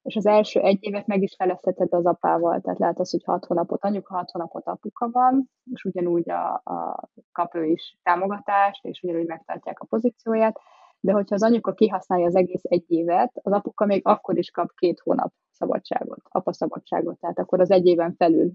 [0.02, 3.46] és az első egy évet meg is felezheted az apával, tehát lehet az, hogy hat
[3.46, 9.02] hónapot anyuka, hat hónapot apuka van, és ugyanúgy a, a kap ő is támogatást, és
[9.02, 10.60] ugyanúgy megtartják a pozícióját,
[11.00, 14.72] de hogyha az anyuka kihasználja az egész egy évet, az apuka még akkor is kap
[14.76, 18.52] két hónap szabadságot, apa szabadságot, tehát akkor az egy éven felül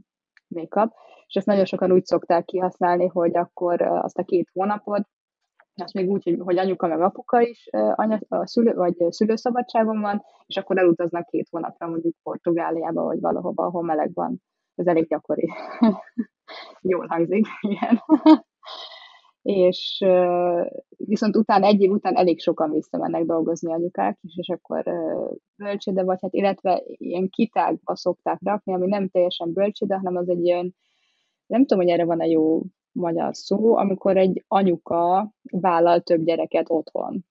[0.49, 0.95] még kap,
[1.27, 5.09] és ezt nagyon sokan úgy szokták kihasználni, hogy akkor azt a két hónapot
[5.75, 10.23] azt még úgy, hogy, hogy anyuka meg apuka is anya, a szülő, vagy szülőszabadságon van,
[10.47, 14.43] és akkor elutaznak két hónapra mondjuk Portugáliába, vagy valahova, ahol meleg van.
[14.75, 15.49] Ez elég gyakori.
[16.81, 18.03] Jól hangzik, igen.
[19.43, 20.05] és
[20.97, 24.85] viszont utána, egy év után elég sokan visszamennek dolgozni anyukák is, és akkor
[25.57, 30.45] bölcsőde vagy, hát illetve ilyen kitágba szokták rakni, ami nem teljesen bölcsőde, hanem az egy
[30.45, 30.75] ilyen,
[31.47, 32.63] nem tudom, hogy erre van-e jó
[32.95, 37.25] magyar szó, amikor egy anyuka vállal több gyereket otthon.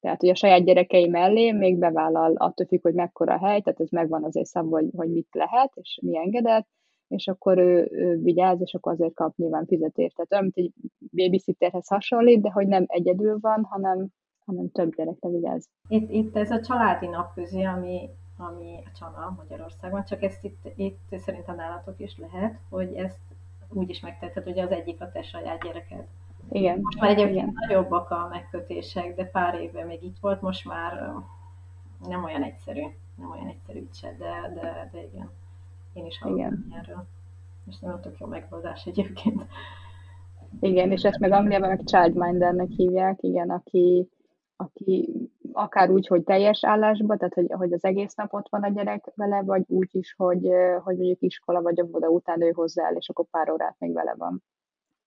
[0.00, 3.90] Tehát, hogy a saját gyerekei mellé még bevállal, attól függ, hogy mekkora hely, tehát ez
[3.90, 6.68] megvan azért szabva, hogy, hogy mit lehet, és mi engedett,
[7.08, 10.16] és akkor ő, ő vigyáz, és akkor azért kap nyilván fizetést.
[10.16, 10.72] Tehát olyan, mint egy
[11.10, 14.08] babysitterhez hasonlít, de hogy nem egyedül van, hanem,
[14.44, 15.68] hanem több gyerekre vigyáz.
[15.88, 21.18] Itt, itt ez a családi napközi, ami, ami a Csana Magyarországon, csak ezt itt, itt
[21.18, 23.20] szerintem nálatok is lehet, hogy ezt
[23.72, 26.06] úgy is megteheted, hogy az egyik a te saját gyereked.
[26.50, 26.78] Igen.
[26.80, 27.54] Most már egyébként igen.
[27.54, 31.14] nagyobbak a megkötések, de pár évben még itt volt, most már
[32.08, 32.82] nem olyan egyszerű,
[33.14, 35.30] nem olyan egyszerű itt se, de, de, de igen.
[35.92, 37.06] Én is hallottam erről.
[37.68, 39.46] És nem tök jó megoldás egyébként.
[40.60, 44.08] Igen, és ezt meg Angliában meg childmindernek hívják, igen, aki,
[44.56, 48.68] aki akár úgy, hogy teljes állásban, tehát hogy, hogy az egész nap ott van a
[48.68, 50.48] gyerek vele, vagy úgy is, hogy,
[50.84, 54.14] hogy mondjuk iskola vagy óvoda után ő hozzá el, és akkor pár órát még vele
[54.16, 54.42] van.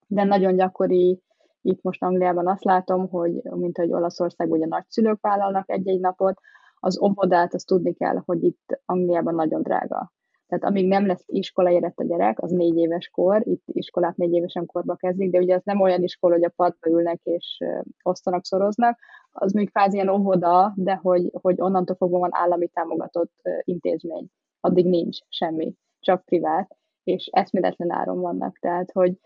[0.08, 1.22] De nagyon gyakori
[1.62, 6.40] itt most Angliában azt látom, hogy mint hogy Olaszország ugye nagyszülők vállalnak egy-egy napot,
[6.80, 10.14] az óvodát azt tudni kell, hogy itt Angliában nagyon drága.
[10.48, 14.34] Tehát amíg nem lesz iskola érett a gyerek, az négy éves kor, itt iskolát négy
[14.34, 17.64] évesen korba kezdik, de ugye az nem olyan iskola, hogy a padba ülnek és
[18.04, 19.00] osztanak, szoroznak,
[19.38, 24.28] az még kvázi ilyen óvoda, de hogy, hogy onnantól fogva van állami támogatott intézmény.
[24.60, 28.58] Addig nincs semmi, csak privát, és eszméletlen áron vannak.
[28.60, 29.20] Tehát, hogy,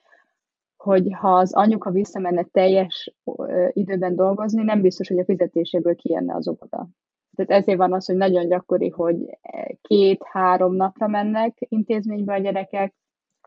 [0.78, 3.14] hogy ha az anyuka visszamenne teljes
[3.72, 6.88] időben dolgozni, nem biztos, hogy a fizetéséből kijönne az óvoda.
[7.36, 9.38] Tehát ezért van az, hogy nagyon gyakori, hogy
[9.82, 12.93] két-három napra mennek intézménybe a gyerekek,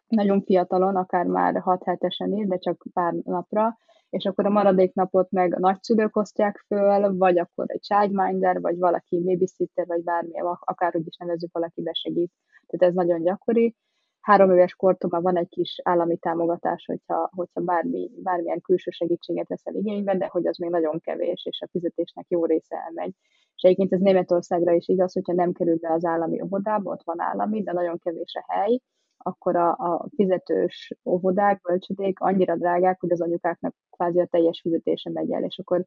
[0.06, 3.78] nagyon fiatalon, akár már 6 hetesen is, de csak pár napra,
[4.12, 8.78] és akkor a maradék napot meg a nagyszülők osztják föl, vagy akkor egy childminder, vagy
[8.78, 12.32] valaki babysitter, vagy bármi, akárhogy is nevezzük, valaki besegít.
[12.66, 13.74] Tehát ez nagyon gyakori.
[14.20, 19.48] Három éves kortól már van egy kis állami támogatás, hogyha, hogyha bármi, bármilyen külső segítséget
[19.48, 23.14] veszel igénybe, de hogy az még nagyon kevés, és a fizetésnek jó része elmegy.
[23.54, 27.20] És egyébként ez Németországra is igaz, hogyha nem kerül be az állami óvodába, ott van
[27.20, 28.80] állami, de nagyon kevés a hely,
[29.22, 35.10] akkor a, a fizetős óvodák, bölcsödék annyira drágák, hogy az anyukáknak kvázi a teljes fizetése
[35.10, 35.84] megy el, és akkor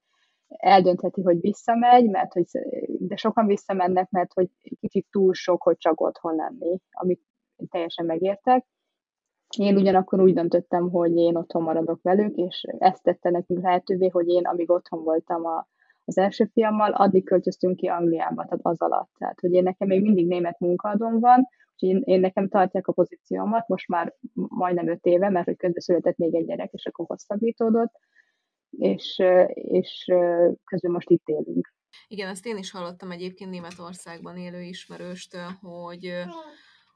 [0.48, 2.46] eldöntheti, hogy visszamegy, mert hogy,
[2.88, 7.22] de sokan visszamennek, mert hogy kicsit túl sok, hogy csak otthon lenni, amit
[7.70, 8.66] teljesen megértek.
[9.58, 14.28] Én ugyanakkor úgy döntöttem, hogy én otthon maradok velük, és ezt tette nekünk lehetővé, hogy
[14.28, 15.68] én, amíg otthon voltam a,
[16.06, 19.10] az első fiammal, addig költöztünk ki Angliába, tehát az alatt.
[19.18, 22.94] Tehát, hogy én nekem még mindig német munkaadom van, Úgyhogy én, én nekem tartják a
[22.94, 27.06] pozíciómat, most már majdnem öt éve, mert hogy közben született még egy gyerek, és akkor
[27.06, 27.92] hosszabbítódott,
[28.70, 29.22] és,
[29.54, 30.04] és
[30.64, 31.74] közben most itt élünk.
[32.08, 36.12] Igen, ezt én is hallottam egyébként Németországban élő ismerőstől, hogy,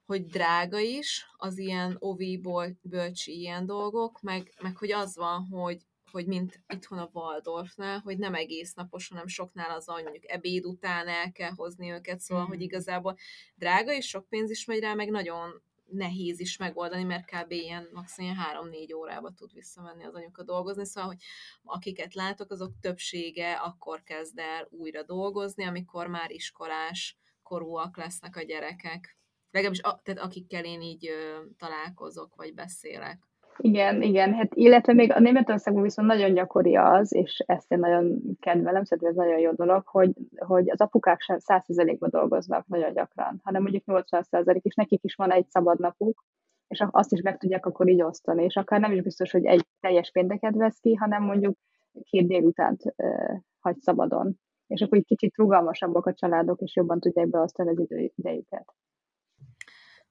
[0.05, 2.41] hogy drága is az ilyen ovi,
[2.81, 5.77] bölcsi ilyen dolgok, meg, meg hogy az van, hogy
[6.11, 11.07] hogy mint itthon a Waldorfnál, hogy nem egész napos, hanem soknál az mondjuk ebéd után
[11.07, 12.47] el kell hozni őket, szóval, mm.
[12.47, 13.17] hogy igazából
[13.55, 17.51] drága és sok pénz is megy rá, meg nagyon nehéz is megoldani, mert kb.
[17.51, 21.21] ilyen maximum három-négy órába tud visszamenni az anyuka dolgozni, szóval, hogy
[21.63, 28.41] akiket látok, azok többsége akkor kezd el újra dolgozni, amikor már iskolás korúak lesznek a
[28.41, 29.17] gyerekek.
[29.51, 33.28] Legalábbis a, tehát akikkel én így ö, találkozok, vagy beszélek.
[33.61, 38.21] Igen, igen, hát illetve még a Németországban viszont nagyon gyakori az, és ezt én nagyon
[38.39, 43.39] kedvelem, szerintem ez nagyon jó dolog, hogy, hogy az apukák sem 100%-ban dolgoznak nagyon gyakran,
[43.43, 46.23] hanem mondjuk 80% és nekik is van egy szabad napuk,
[46.67, 49.65] és azt is meg tudják akkor így osztani, és akár nem is biztos, hogy egy
[49.79, 51.57] teljes pénteket vesz ki, hanem mondjuk
[52.01, 54.39] két délutánt uh, hagy szabadon.
[54.67, 58.73] És akkor egy kicsit rugalmasabbak a családok, és jobban tudják beosztani az idejüket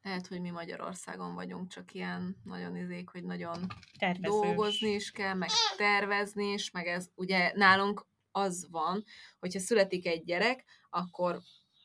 [0.09, 3.67] lehet, hogy mi Magyarországon vagyunk csak ilyen nagyon izék, hogy nagyon
[3.99, 4.41] Tervezős.
[4.41, 9.05] dolgozni is kell, meg tervezni is, meg ez ugye nálunk az van,
[9.39, 11.39] hogyha születik egy gyerek, akkor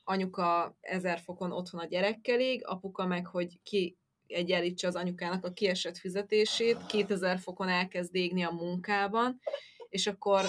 [0.04, 3.98] anyuka ezer fokon otthon a gyerekkel ég, apuka meg, hogy ki
[4.28, 9.40] egyenlítse az anyukának a kiesett fizetését, 2000 fokon elkezd égni a munkában,
[9.90, 10.46] és akkor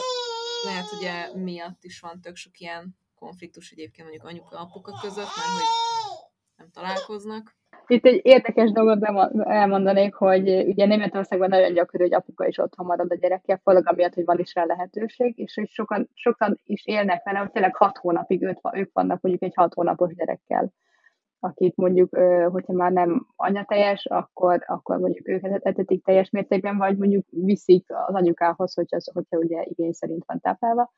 [0.64, 5.84] lehet ugye miatt is van tök sok ilyen konfliktus egyébként mondjuk anyuka-apuka között, mert hogy
[6.56, 7.56] nem találkoznak.
[7.86, 13.10] Itt egy érdekes dolgot elmondanék, hogy ugye Németországban nagyon gyakori, hogy apuka is otthon marad
[13.10, 17.24] a gyerekkel, főleg amiatt, hogy van is rá lehetőség, és hogy sokan, sokan is élnek
[17.24, 20.72] vele, hogy tényleg hat hónapig őt, ők vannak mondjuk egy hat hónapos gyerekkel
[21.44, 22.16] akit mondjuk,
[22.50, 28.14] hogyha már nem anyateljes, akkor, akkor mondjuk őket etetik teljes mértékben, vagy mondjuk viszik az
[28.14, 30.92] anyukához, hogyha, hogyha ugye igény szerint van táplálva.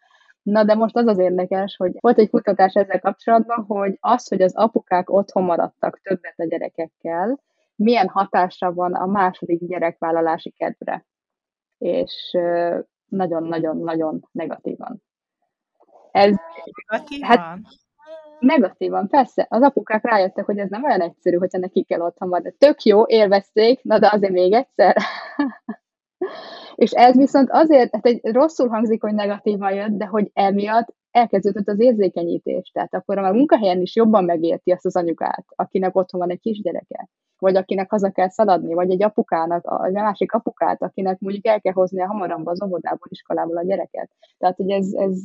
[0.47, 4.43] Na de most az az érdekes, hogy volt egy kutatás ezzel kapcsolatban, hogy az, hogy
[4.43, 7.41] az apukák otthon maradtak többet a gyerekekkel,
[7.77, 11.07] milyen hatása van a második gyerekvállalási kedvre.
[11.79, 12.37] És
[13.09, 15.03] nagyon-nagyon-nagyon negatívan.
[16.11, 16.35] Ez,
[16.89, 17.29] negatívan?
[17.29, 17.59] Hát,
[18.39, 19.47] negatívan, persze.
[19.51, 22.43] Az apukák rájöttek, hogy ez nem olyan egyszerű, hogyha nekik kell otthon.
[22.43, 24.97] De tök jó, élvezték, na de azért még egyszer.
[26.77, 31.69] És ez viszont azért, hát egy rosszul hangzik, hogy negatívan jött, de hogy emiatt elkezdődött
[31.69, 32.71] az érzékenyítés.
[32.71, 37.09] Tehát akkor a munkahelyen is jobban megérti azt az anyukát, akinek otthon van egy kisgyereke,
[37.39, 41.73] vagy akinek haza kell szaladni, vagy egy apukának, a másik apukát, akinek mondjuk el kell
[41.73, 44.11] hozni a hamarabb az óvodából, iskolából a gyereket.
[44.39, 45.23] Tehát, hogy ez, ez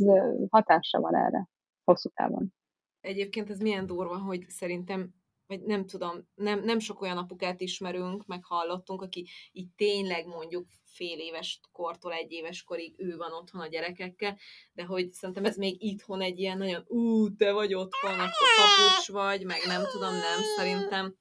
[0.49, 1.47] hatása van erre
[1.83, 2.53] hosszú távon.
[3.01, 5.13] Egyébként ez milyen durva, hogy szerintem
[5.51, 10.65] vagy nem tudom, nem, nem sok olyan apukát ismerünk, meg hallottunk, aki így tényleg mondjuk
[10.85, 14.37] fél éves kortól egy éves korig ő van otthon a gyerekekkel,
[14.73, 19.07] de hogy szerintem ez még itthon egy ilyen nagyon, ú, te vagy otthon, akkor papucs
[19.11, 21.15] vagy, meg nem tudom, nem, szerintem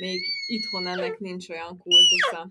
[0.00, 2.50] még itthon ennek nincs olyan kultusza.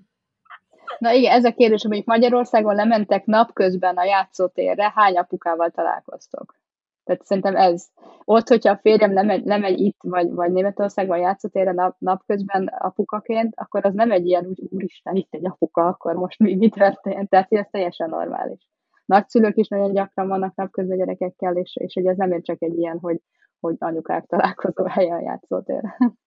[0.97, 6.58] Na igen, ez a kérdés, hogy Magyarországon lementek napközben a játszótérre, hány apukával találkoztok?
[7.03, 7.87] Tehát szerintem ez.
[8.25, 13.85] Ott, hogyha a férjem lemegy, lemegy itt, vagy, vagy Németországban játszótérre nap, napközben apukaként, akkor
[13.85, 17.29] az nem egy ilyen, úgy úristen, itt egy apuka, akkor most mi, mi történt?
[17.29, 18.67] Tehát ez teljesen normális.
[19.05, 22.99] Nagyszülők is nagyon gyakran vannak napközben gyerekekkel, és, és hogy ez nem csak egy ilyen,
[22.99, 23.21] hogy,
[23.59, 25.95] hogy anyukák találkozó helyen a.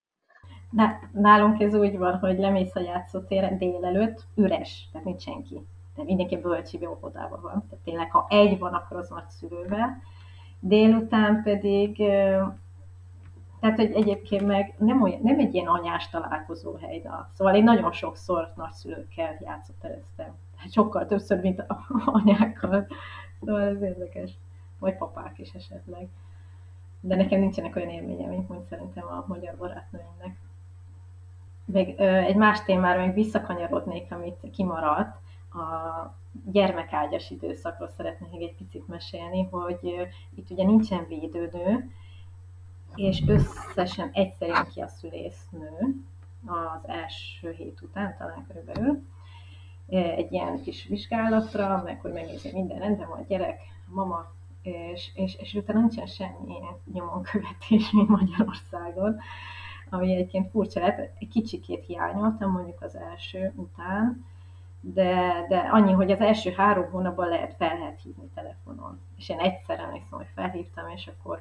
[0.75, 5.63] De nálunk ez úgy van, hogy lemész a játszótérre délelőtt, üres, tehát nincs senki.
[5.97, 7.67] De mindenki bölcsi óvodában van.
[7.69, 9.97] Tehát tényleg, ha egy van, akkor az nagyszülővel
[10.65, 11.97] délután pedig,
[13.61, 17.65] tehát hogy egyébként meg nem, olyan, nem egy ilyen anyás találkozó hely, de szóval én
[17.65, 20.35] nagyon sokszor nagyszülőkkel játszottereztem.
[20.57, 21.87] Hát sokkal többször, mint a
[22.23, 22.87] anyákkal.
[23.41, 24.31] Szóval ez érdekes.
[24.79, 26.09] Vagy papák is esetleg.
[27.01, 30.37] De nekem nincsenek olyan élményem, mint szerintem a magyar barátnőimnek.
[31.65, 35.17] Még egy más témára még visszakanyarodnék, amit kimaradt,
[35.55, 41.91] a gyermekágyas időszakról szeretnék egy picit mesélni, hogy itt ugye nincsen védőnő,
[42.95, 45.95] és összesen egyszer jön ki a szülésznő
[46.47, 49.03] az első hét után, talán körülbelül,
[49.89, 54.33] egy ilyen kis vizsgálatra, meg hogy megnézi, minden rendben van a gyerek, a mama,
[54.63, 56.55] és, és, és utána nincsen semmi
[56.93, 59.21] nyomon követés, mint Magyarországon,
[59.91, 64.25] ami egyébként furcsa lett, egy kicsikét hiányoltam mondjuk az első után,
[64.85, 69.01] de, de annyi, hogy az első három hónapban lehet, fel lehet hívni telefonon.
[69.17, 71.41] És én egyszer emlékszem, hogy felhívtam, és akkor,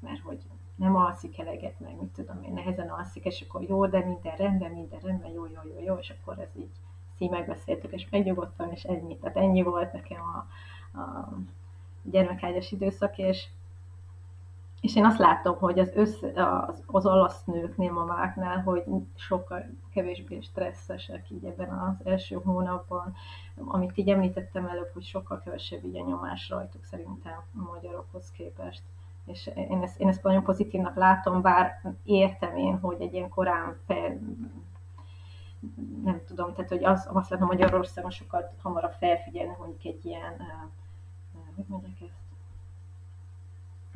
[0.00, 0.38] mert hogy
[0.76, 4.70] nem alszik eleget, meg mit tudom én, nehezen alszik, és akkor jó, de minden rendben,
[4.70, 6.70] minden rendben, jó, jó, jó, jó, és akkor ez így
[7.18, 9.16] így megbeszéltük, és megnyugodtam, és ennyi.
[9.18, 10.36] Tehát ennyi volt nekem a,
[11.00, 11.28] a
[12.02, 13.46] gyermekágyas időszak, és
[14.86, 16.26] és én azt látom, hogy az, össze,
[16.68, 18.84] az, az olasz nőknél, mamáknál, hogy
[19.16, 23.14] sokkal kevésbé stresszesek így ebben az első hónapban,
[23.64, 28.82] amit így említettem előbb, hogy sokkal kevesebb így a nyomás rajtuk szerintem a magyarokhoz képest.
[29.24, 33.76] és én ezt, én ezt nagyon pozitívnak látom, bár értem én, hogy egy ilyen korán
[33.86, 34.18] fel,
[36.04, 40.36] nem tudom, tehát hogy az, azt látom Magyarországon sokkal hamarabb felfigyelni mondjuk egy ilyen,
[41.54, 42.25] hogy mondják ezt,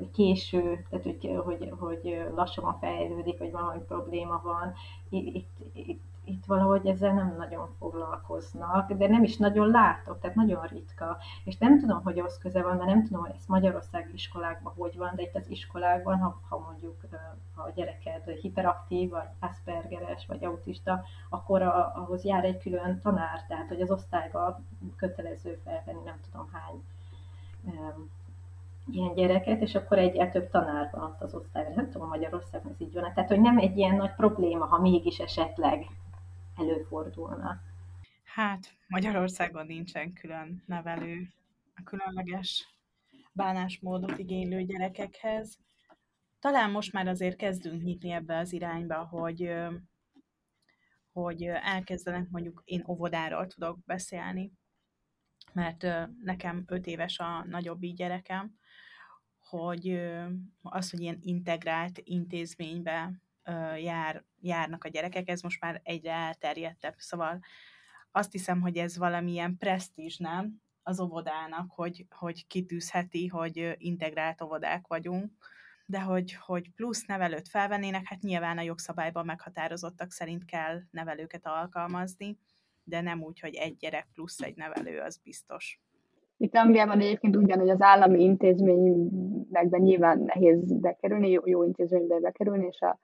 [0.00, 4.72] hogy késő, tehát hogy, hogy, hogy lassabban fejlődik, vagy valami probléma van.
[5.08, 10.66] Itt, itt, itt, valahogy ezzel nem nagyon foglalkoznak, de nem is nagyon látok, tehát nagyon
[10.66, 11.16] ritka.
[11.44, 14.96] És nem tudom, hogy az köze van, mert nem tudom, hogy ez Magyarország iskolákban hogy
[14.96, 16.96] van, de itt az iskolákban, ha, ha mondjuk
[17.54, 23.44] ha a gyereked hiperaktív, vagy Aspergeres, vagy autista, akkor a, ahhoz jár egy külön tanár,
[23.48, 26.82] tehát hogy az osztályban kötelező felvenni nem tudom hány
[28.86, 31.74] ilyen gyereket, és akkor egyel több tanár van ott az osztályban.
[31.74, 33.12] Nem tudom, Magyarországon ez így van.
[33.14, 35.86] Tehát, hogy nem egy ilyen nagy probléma, ha mégis esetleg
[36.56, 37.60] előfordulna.
[38.24, 41.28] Hát, Magyarországon nincsen külön nevelő
[41.74, 42.66] a különleges
[43.32, 45.58] bánásmódot igénylő gyerekekhez.
[46.38, 49.54] Talán most már azért kezdünk nyitni ebbe az irányba, hogy,
[51.12, 54.52] hogy elkezdenek mondjuk én óvodáról tudok beszélni,
[55.52, 55.86] mert
[56.22, 58.58] nekem öt éves a nagyobbik gyerekem,
[59.50, 60.10] hogy
[60.62, 63.12] az, hogy ilyen integrált intézménybe
[63.78, 66.94] jár, járnak a gyerekek, ez most már egyre elterjedtebb.
[66.96, 67.40] Szóval
[68.10, 70.62] azt hiszem, hogy ez valamilyen presztízs, nem?
[70.82, 75.32] Az óvodának, hogy, hogy kitűzheti, hogy integrált óvodák vagyunk,
[75.86, 82.38] de hogy, hogy plusz nevelőt felvennének, hát nyilván a jogszabályban meghatározottak szerint kell nevelőket alkalmazni,
[82.84, 85.80] de nem úgy, hogy egy gyerek plusz egy nevelő, az biztos.
[86.40, 92.80] Itt Angliában egyébként ugyanúgy az állami intézményekben nyilván nehéz bekerülni, jó, jó intézménybe bekerülni, és
[92.80, 92.98] a,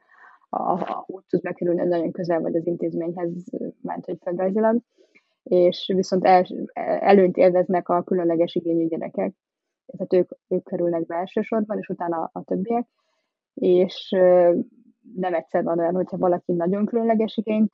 [0.49, 3.31] a, a, úgy tudsz bekerülni, hogy nagyon közel vagy az intézményhez,
[3.83, 4.81] ment, hogy földrajzilag,
[5.43, 6.45] és viszont el,
[7.01, 9.35] előnyt élveznek a különleges igényű gyerekek,
[9.87, 12.87] tehát ők, ők kerülnek be elsősorban, és utána a, a többiek,
[13.55, 14.09] és
[15.15, 17.73] nem egyszer van olyan, hogyha valaki nagyon különleges igényt,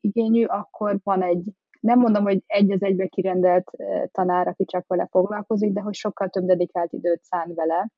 [0.00, 1.44] igényű, akkor van egy
[1.80, 3.70] nem mondom, hogy egy az egybe kirendelt
[4.12, 7.88] tanár, aki csak vele foglalkozik, de hogy sokkal több dedikált időt szán vele.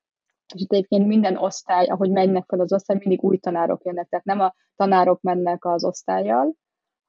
[0.55, 4.09] És itt egyébként minden osztály, ahogy mennek fel az osztály, mindig új tanárok jönnek.
[4.09, 6.55] Tehát nem a tanárok mennek az osztályjal,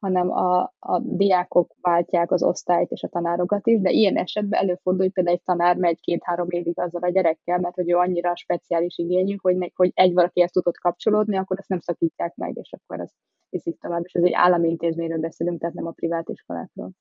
[0.01, 5.01] hanem a, a diákok váltják az osztályt és a tanárokat is, de ilyen esetben előfordul,
[5.01, 8.97] hogy például egy tanár megy két-három évig azzal a gyerekkel, mert hogy ő annyira speciális
[8.97, 12.73] igényű, hogy, ne, hogy egy valaki ezt tudott kapcsolódni, akkor ezt nem szakítják meg, és
[12.73, 13.11] akkor ez
[13.49, 14.01] viszik tovább.
[14.03, 16.91] És ez egy állami intézményről beszélünk, tehát nem a privát iskolákról.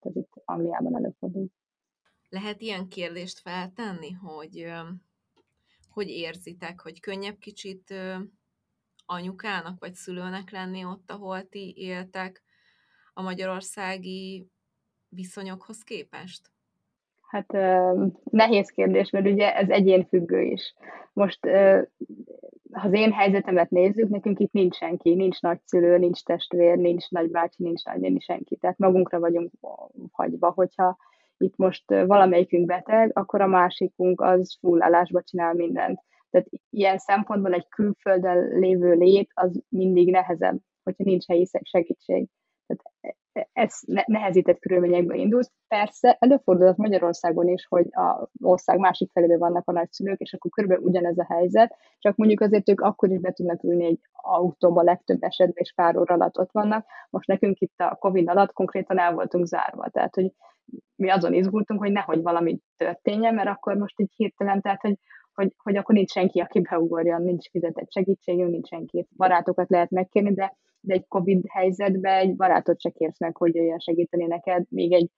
[0.00, 1.46] Ez itt Angliában előfordul.
[2.28, 4.66] Lehet ilyen kérdést feltenni, hogy
[5.90, 7.94] hogy érzitek, hogy könnyebb kicsit
[9.10, 12.42] anyukának vagy szülőnek lenni ott, ahol ti éltek
[13.14, 14.46] a magyarországi
[15.08, 16.50] viszonyokhoz képest?
[17.28, 17.52] Hát
[18.30, 20.74] nehéz kérdés, mert ugye ez egyénfüggő is.
[21.12, 21.46] Most,
[22.72, 27.62] ha az én helyzetemet nézzük, nekünk itt nincs senki, nincs nagyszülő, nincs testvér, nincs nagybácsi,
[27.62, 28.56] nincs nagynéni, senki.
[28.56, 29.52] Tehát magunkra vagyunk
[30.12, 30.96] hagyva, hogyha
[31.38, 36.00] itt most valamelyikünk beteg, akkor a másikunk az full állásba csinál mindent.
[36.30, 42.28] Tehát ilyen szempontból egy külföldön lévő lét az mindig nehezebb, hogyha nincs helyi segítség.
[42.66, 45.52] Tehát e, e, ez nehezített körülményekbe indulsz.
[45.68, 50.84] Persze előfordulhat Magyarországon is, hogy a ország másik felében vannak a nagyszülők, és akkor körülbelül
[50.84, 55.22] ugyanez a helyzet, csak mondjuk azért ők akkor is be tudnak ülni egy autóba legtöbb
[55.22, 56.86] esetben, és pár óra alatt ott vannak.
[57.10, 60.32] Most nekünk itt a Covid alatt konkrétan el voltunk zárva, tehát hogy
[60.96, 64.98] mi azon izgultunk, hogy nehogy valami történjen, mert akkor most így hirtelen, tehát hogy
[65.38, 69.06] hogy, hogy akkor nincs senki, aki beugorjon, nincs fizetett segítségünk, nincs senki.
[69.16, 73.78] Barátokat lehet megkérni, de, de egy Covid helyzetben egy barátot se kérsz meg, hogy jöjjön
[73.78, 75.10] segíteni neked, még egy,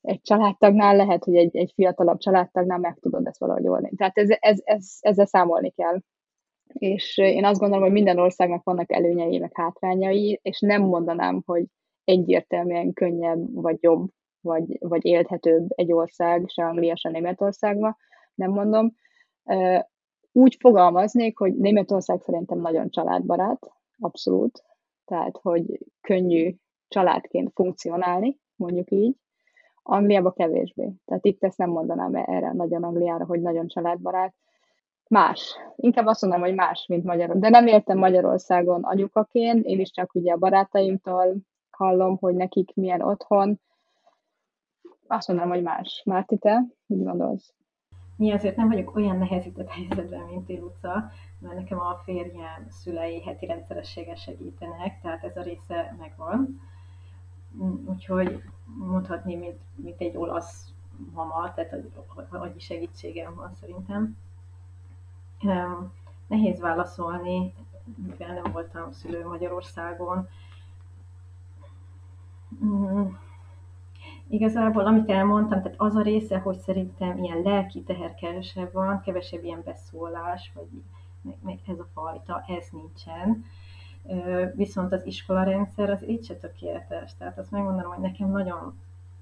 [0.00, 3.96] egy családtagnál lehet, hogy egy, egy fiatalabb családtagnál meg tudod ezt valahogy oldani.
[3.96, 6.00] Tehát ez, ez, ez, ezzel számolni kell.
[6.72, 11.64] És én azt gondolom, hogy minden országnak vannak előnyei, meg hátrányai, és nem mondanám, hogy
[12.04, 14.08] egyértelműen könnyebb, vagy jobb,
[14.40, 17.96] vagy, vagy élthetőbb egy ország, se Anglia, se Németországban,
[18.34, 18.94] nem mondom,
[20.32, 24.64] úgy fogalmaznék, hogy Németország szerintem nagyon családbarát, abszolút,
[25.04, 26.54] tehát, hogy könnyű
[26.88, 29.16] családként funkcionálni, mondjuk így.
[29.82, 30.92] Angliába kevésbé.
[31.04, 34.34] Tehát itt ezt nem mondanám erre nagyon Angliára, hogy nagyon családbarát.
[35.08, 35.56] Más.
[35.76, 37.50] Inkább azt mondanám, hogy más, mint Magyarországon.
[37.50, 41.36] De nem értem Magyarországon anyukaként, én is csak ugye a barátaimtól
[41.70, 43.60] hallom, hogy nekik milyen otthon.
[45.06, 46.02] Azt mondanám, hogy más.
[46.04, 46.64] Márti, te?
[46.86, 47.54] Mit gondolsz?
[48.16, 50.62] Mi azért nem vagyok olyan nehezített helyzetben, mint ti,
[51.38, 56.60] mert nekem a férjem szülei heti rendszerességgel segítenek, tehát ez a része megvan.
[57.86, 60.72] Úgyhogy mondhatni, mint, mint egy olasz
[61.12, 61.84] mama, tehát
[62.30, 64.16] annyi segítségem van szerintem.
[66.26, 67.54] Nehéz válaszolni,
[68.06, 70.28] mivel nem voltam szülő Magyarországon.
[74.28, 79.44] Igazából, amit elmondtam, tehát az a része, hogy szerintem ilyen lelki teher kevesebb van, kevesebb
[79.44, 80.82] ilyen beszólás, vagy
[81.22, 83.44] meg, meg ez a fajta, ez nincsen.
[84.54, 87.16] Viszont az iskolarendszer az így se tökéletes.
[87.16, 88.74] Tehát azt megmondanom, hogy nekem nagyon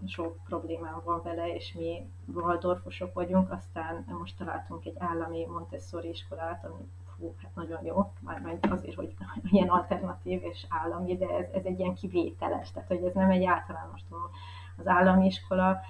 [0.06, 6.64] sok problémám van vele, és mi Waldorfosok vagyunk, aztán most találtunk egy állami Montessori iskolát,
[6.64, 9.14] ami fú, hát nagyon jó, már azért, hogy
[9.50, 13.44] ilyen alternatív és állami, de ez, ez egy ilyen kivételes, tehát hogy ez nem egy
[13.44, 14.30] általános dolog.
[14.76, 15.80] Az állami iskola,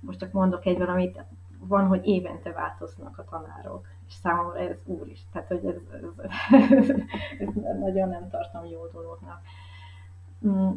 [0.00, 1.24] most csak mondok egy valamit,
[1.58, 5.74] van, hogy évente változnak a tanárok, és számomra ez úr is, tehát hogy ez,
[6.50, 6.88] ez,
[7.38, 9.40] ez, ez nagyon nem tartom jó dolognak.
[10.46, 10.70] Mm.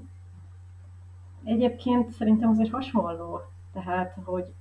[1.43, 3.41] Egyébként szerintem azért hasonló,
[3.73, 4.53] tehát, hogy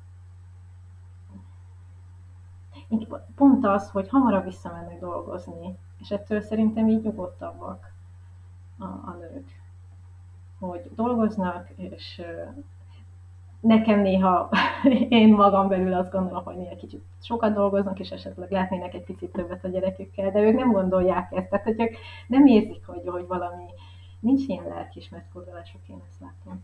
[3.34, 7.92] pont az, hogy hamarabb visszamennek dolgozni, és ettől szerintem így nyugodtabbak
[8.78, 9.48] a, a nők,
[10.58, 12.22] hogy dolgoznak, és
[13.60, 14.50] nekem néha
[15.08, 19.32] én magam belül azt gondolom, hogy néha kicsit sokat dolgoznak, és esetleg lehetnének egy picit
[19.32, 21.96] többet a gyerekükkel, de ők nem gondolják ezt, tehát hogy ők
[22.26, 23.64] nem érzik, hogy, hogy valami,
[24.20, 26.62] nincs ilyen lelkismert fordulások, én ezt látom.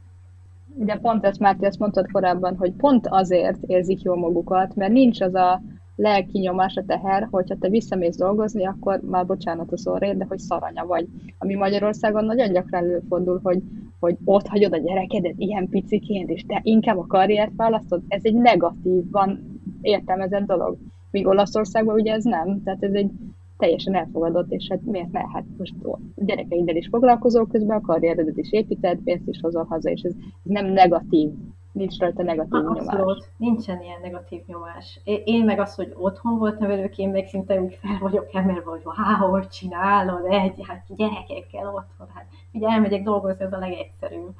[0.74, 5.20] Ugye pont ezt Márti, ezt mondtad korábban, hogy pont azért érzik jól magukat, mert nincs
[5.20, 5.60] az a
[5.96, 10.38] lelki nyomás, a teher, hogyha te visszamész dolgozni, akkor már bocsánat a szóért, de hogy
[10.38, 11.08] szaranya vagy.
[11.38, 13.62] Ami Magyarországon nagyon gyakran előfordul, hogy,
[14.00, 18.34] hogy ott hagyod a gyerekedet ilyen piciként, és te inkább a karriert választod, ez egy
[18.34, 20.76] negatív, van értelmezett dolog.
[21.10, 23.10] Míg Olaszországban ugye ez nem, tehát ez egy
[23.58, 25.20] teljesen elfogadott, és hát miért ne?
[25.32, 29.90] Hát most a gyerekeiddel is foglalkozol közben, a karrieredet is építed, pénzt is hozol haza,
[29.90, 30.12] és ez,
[30.44, 31.30] ez nem negatív
[31.72, 32.94] nincs rajta negatív Abszolút, nyomás.
[32.94, 35.00] Abszolút, nincsen ilyen negatív nyomás.
[35.04, 38.82] Én meg az, hogy otthon voltam velük, én meg szinte úgy fel vagyok emelve, hogy
[38.84, 44.34] wow, hogy csinálod, egy, hát gyerekekkel otthon, hát ugye elmegyek dolgozni, ez a legegyszerűbb.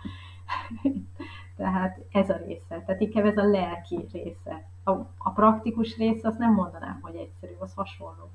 [1.57, 4.71] Tehát ez a része, tehát inkább ez a lelki része.
[4.85, 8.31] A, a praktikus része, azt nem mondanám, hogy egyszerű, az hasonló.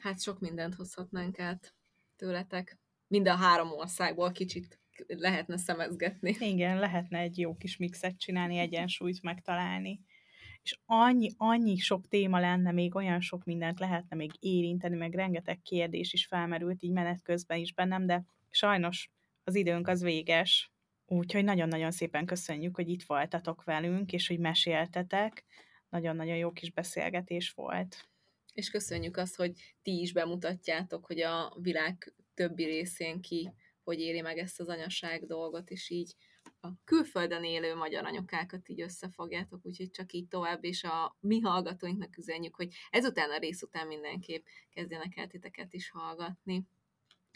[0.00, 1.74] Hát sok mindent hozhatnánk át
[2.16, 2.78] tőletek.
[3.06, 6.36] Mind a három országból kicsit lehetne szemezgetni.
[6.38, 10.00] Igen, lehetne egy jó kis mixet csinálni, egyensúlyt megtalálni.
[10.62, 15.62] És annyi, annyi sok téma lenne, még olyan sok mindent lehetne még érinteni, meg rengeteg
[15.62, 19.10] kérdés is felmerült így menet közben is bennem, de sajnos
[19.44, 20.72] az időnk az véges,
[21.06, 25.44] úgyhogy nagyon-nagyon szépen köszönjük, hogy itt voltatok velünk, és hogy meséltetek.
[25.88, 28.08] Nagyon-nagyon jó kis beszélgetés volt.
[28.52, 33.52] És köszönjük azt, hogy ti is bemutatjátok, hogy a világ többi részén ki
[33.84, 36.14] hogy éri meg ezt az anyaság dolgot, és így
[36.60, 42.18] a külföldön élő magyar anyukákat így összefogjátok, úgyhogy csak így tovább, és a mi hallgatóinknak
[42.18, 46.66] üzenjük, hogy ezután a rész után mindenképp kezdjenek el titeket is hallgatni.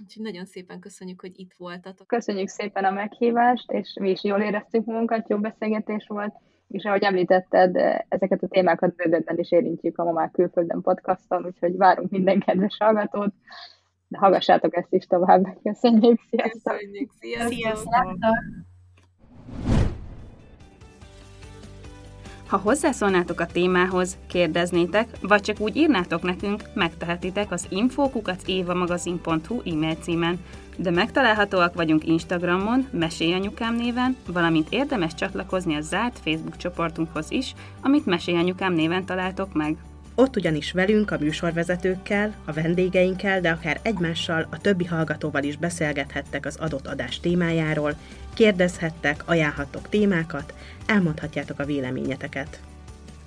[0.03, 2.07] Úgyhogy nagyon szépen köszönjük, hogy itt voltatok.
[2.07, 6.35] Köszönjük szépen a meghívást, és mi is jól éreztük magunkat, jó beszélgetés volt,
[6.69, 7.77] és ahogy említetted,
[8.09, 13.33] ezeket a témákat bővebben is érintjük a Mamák Külföldön podcaston, úgyhogy várunk minden kedves hallgatót,
[14.09, 15.45] de hallgassátok ezt is tovább.
[15.63, 16.73] Köszönjük, sziasztok!
[16.73, 17.53] Köszönjük, sziasztok!
[17.53, 18.39] sziasztok.
[22.49, 30.39] Ha hozzászólnátok a témához, kérdeznétek, vagy csak úgy írnátok nekünk, megtehetitek az infókukacévamagazin.hu e-mail címen,
[30.77, 38.07] de megtalálhatóak vagyunk Instagramon, Mesélyanyukám néven, valamint érdemes csatlakozni a zárt Facebook csoportunkhoz is, amit
[38.07, 39.77] Mesélyanyukám néven találtok meg.
[40.21, 46.47] Ott ugyanis velünk, a műsorvezetőkkel, a vendégeinkkel, de akár egymással, a többi hallgatóval is beszélgethettek
[46.47, 47.95] az adott adás témájáról,
[48.35, 50.55] kérdezhettek, ajánlhattok témákat,
[50.87, 52.61] elmondhatjátok a véleményeteket.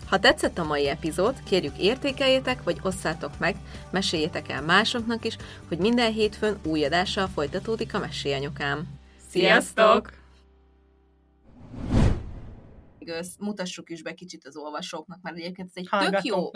[0.07, 3.55] Ha tetszett a mai epizód, kérjük értékeljétek, vagy osszátok meg,
[3.91, 5.37] meséljétek el másoknak is,
[5.67, 8.87] hogy minden hétfőn új adással folytatódik a Mesélyanyukám.
[9.29, 10.13] Sziasztok!
[13.39, 16.49] Mutassuk is be kicsit az olvasóknak, mert egyébként ez egy tök jó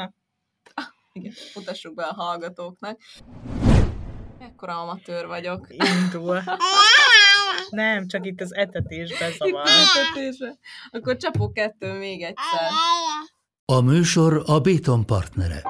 [1.14, 3.00] igen, mutassuk be a hallgatóknak.
[4.40, 5.68] Ekkora amatőr vagyok.
[5.70, 6.42] Indul.
[7.70, 9.68] Nem, csak itt az etetésbe zavar.
[9.68, 10.58] Itt etetésbe.
[10.92, 12.70] Akkor csapok kettő még egyszer.
[13.66, 15.64] A műsor a Béton partnere.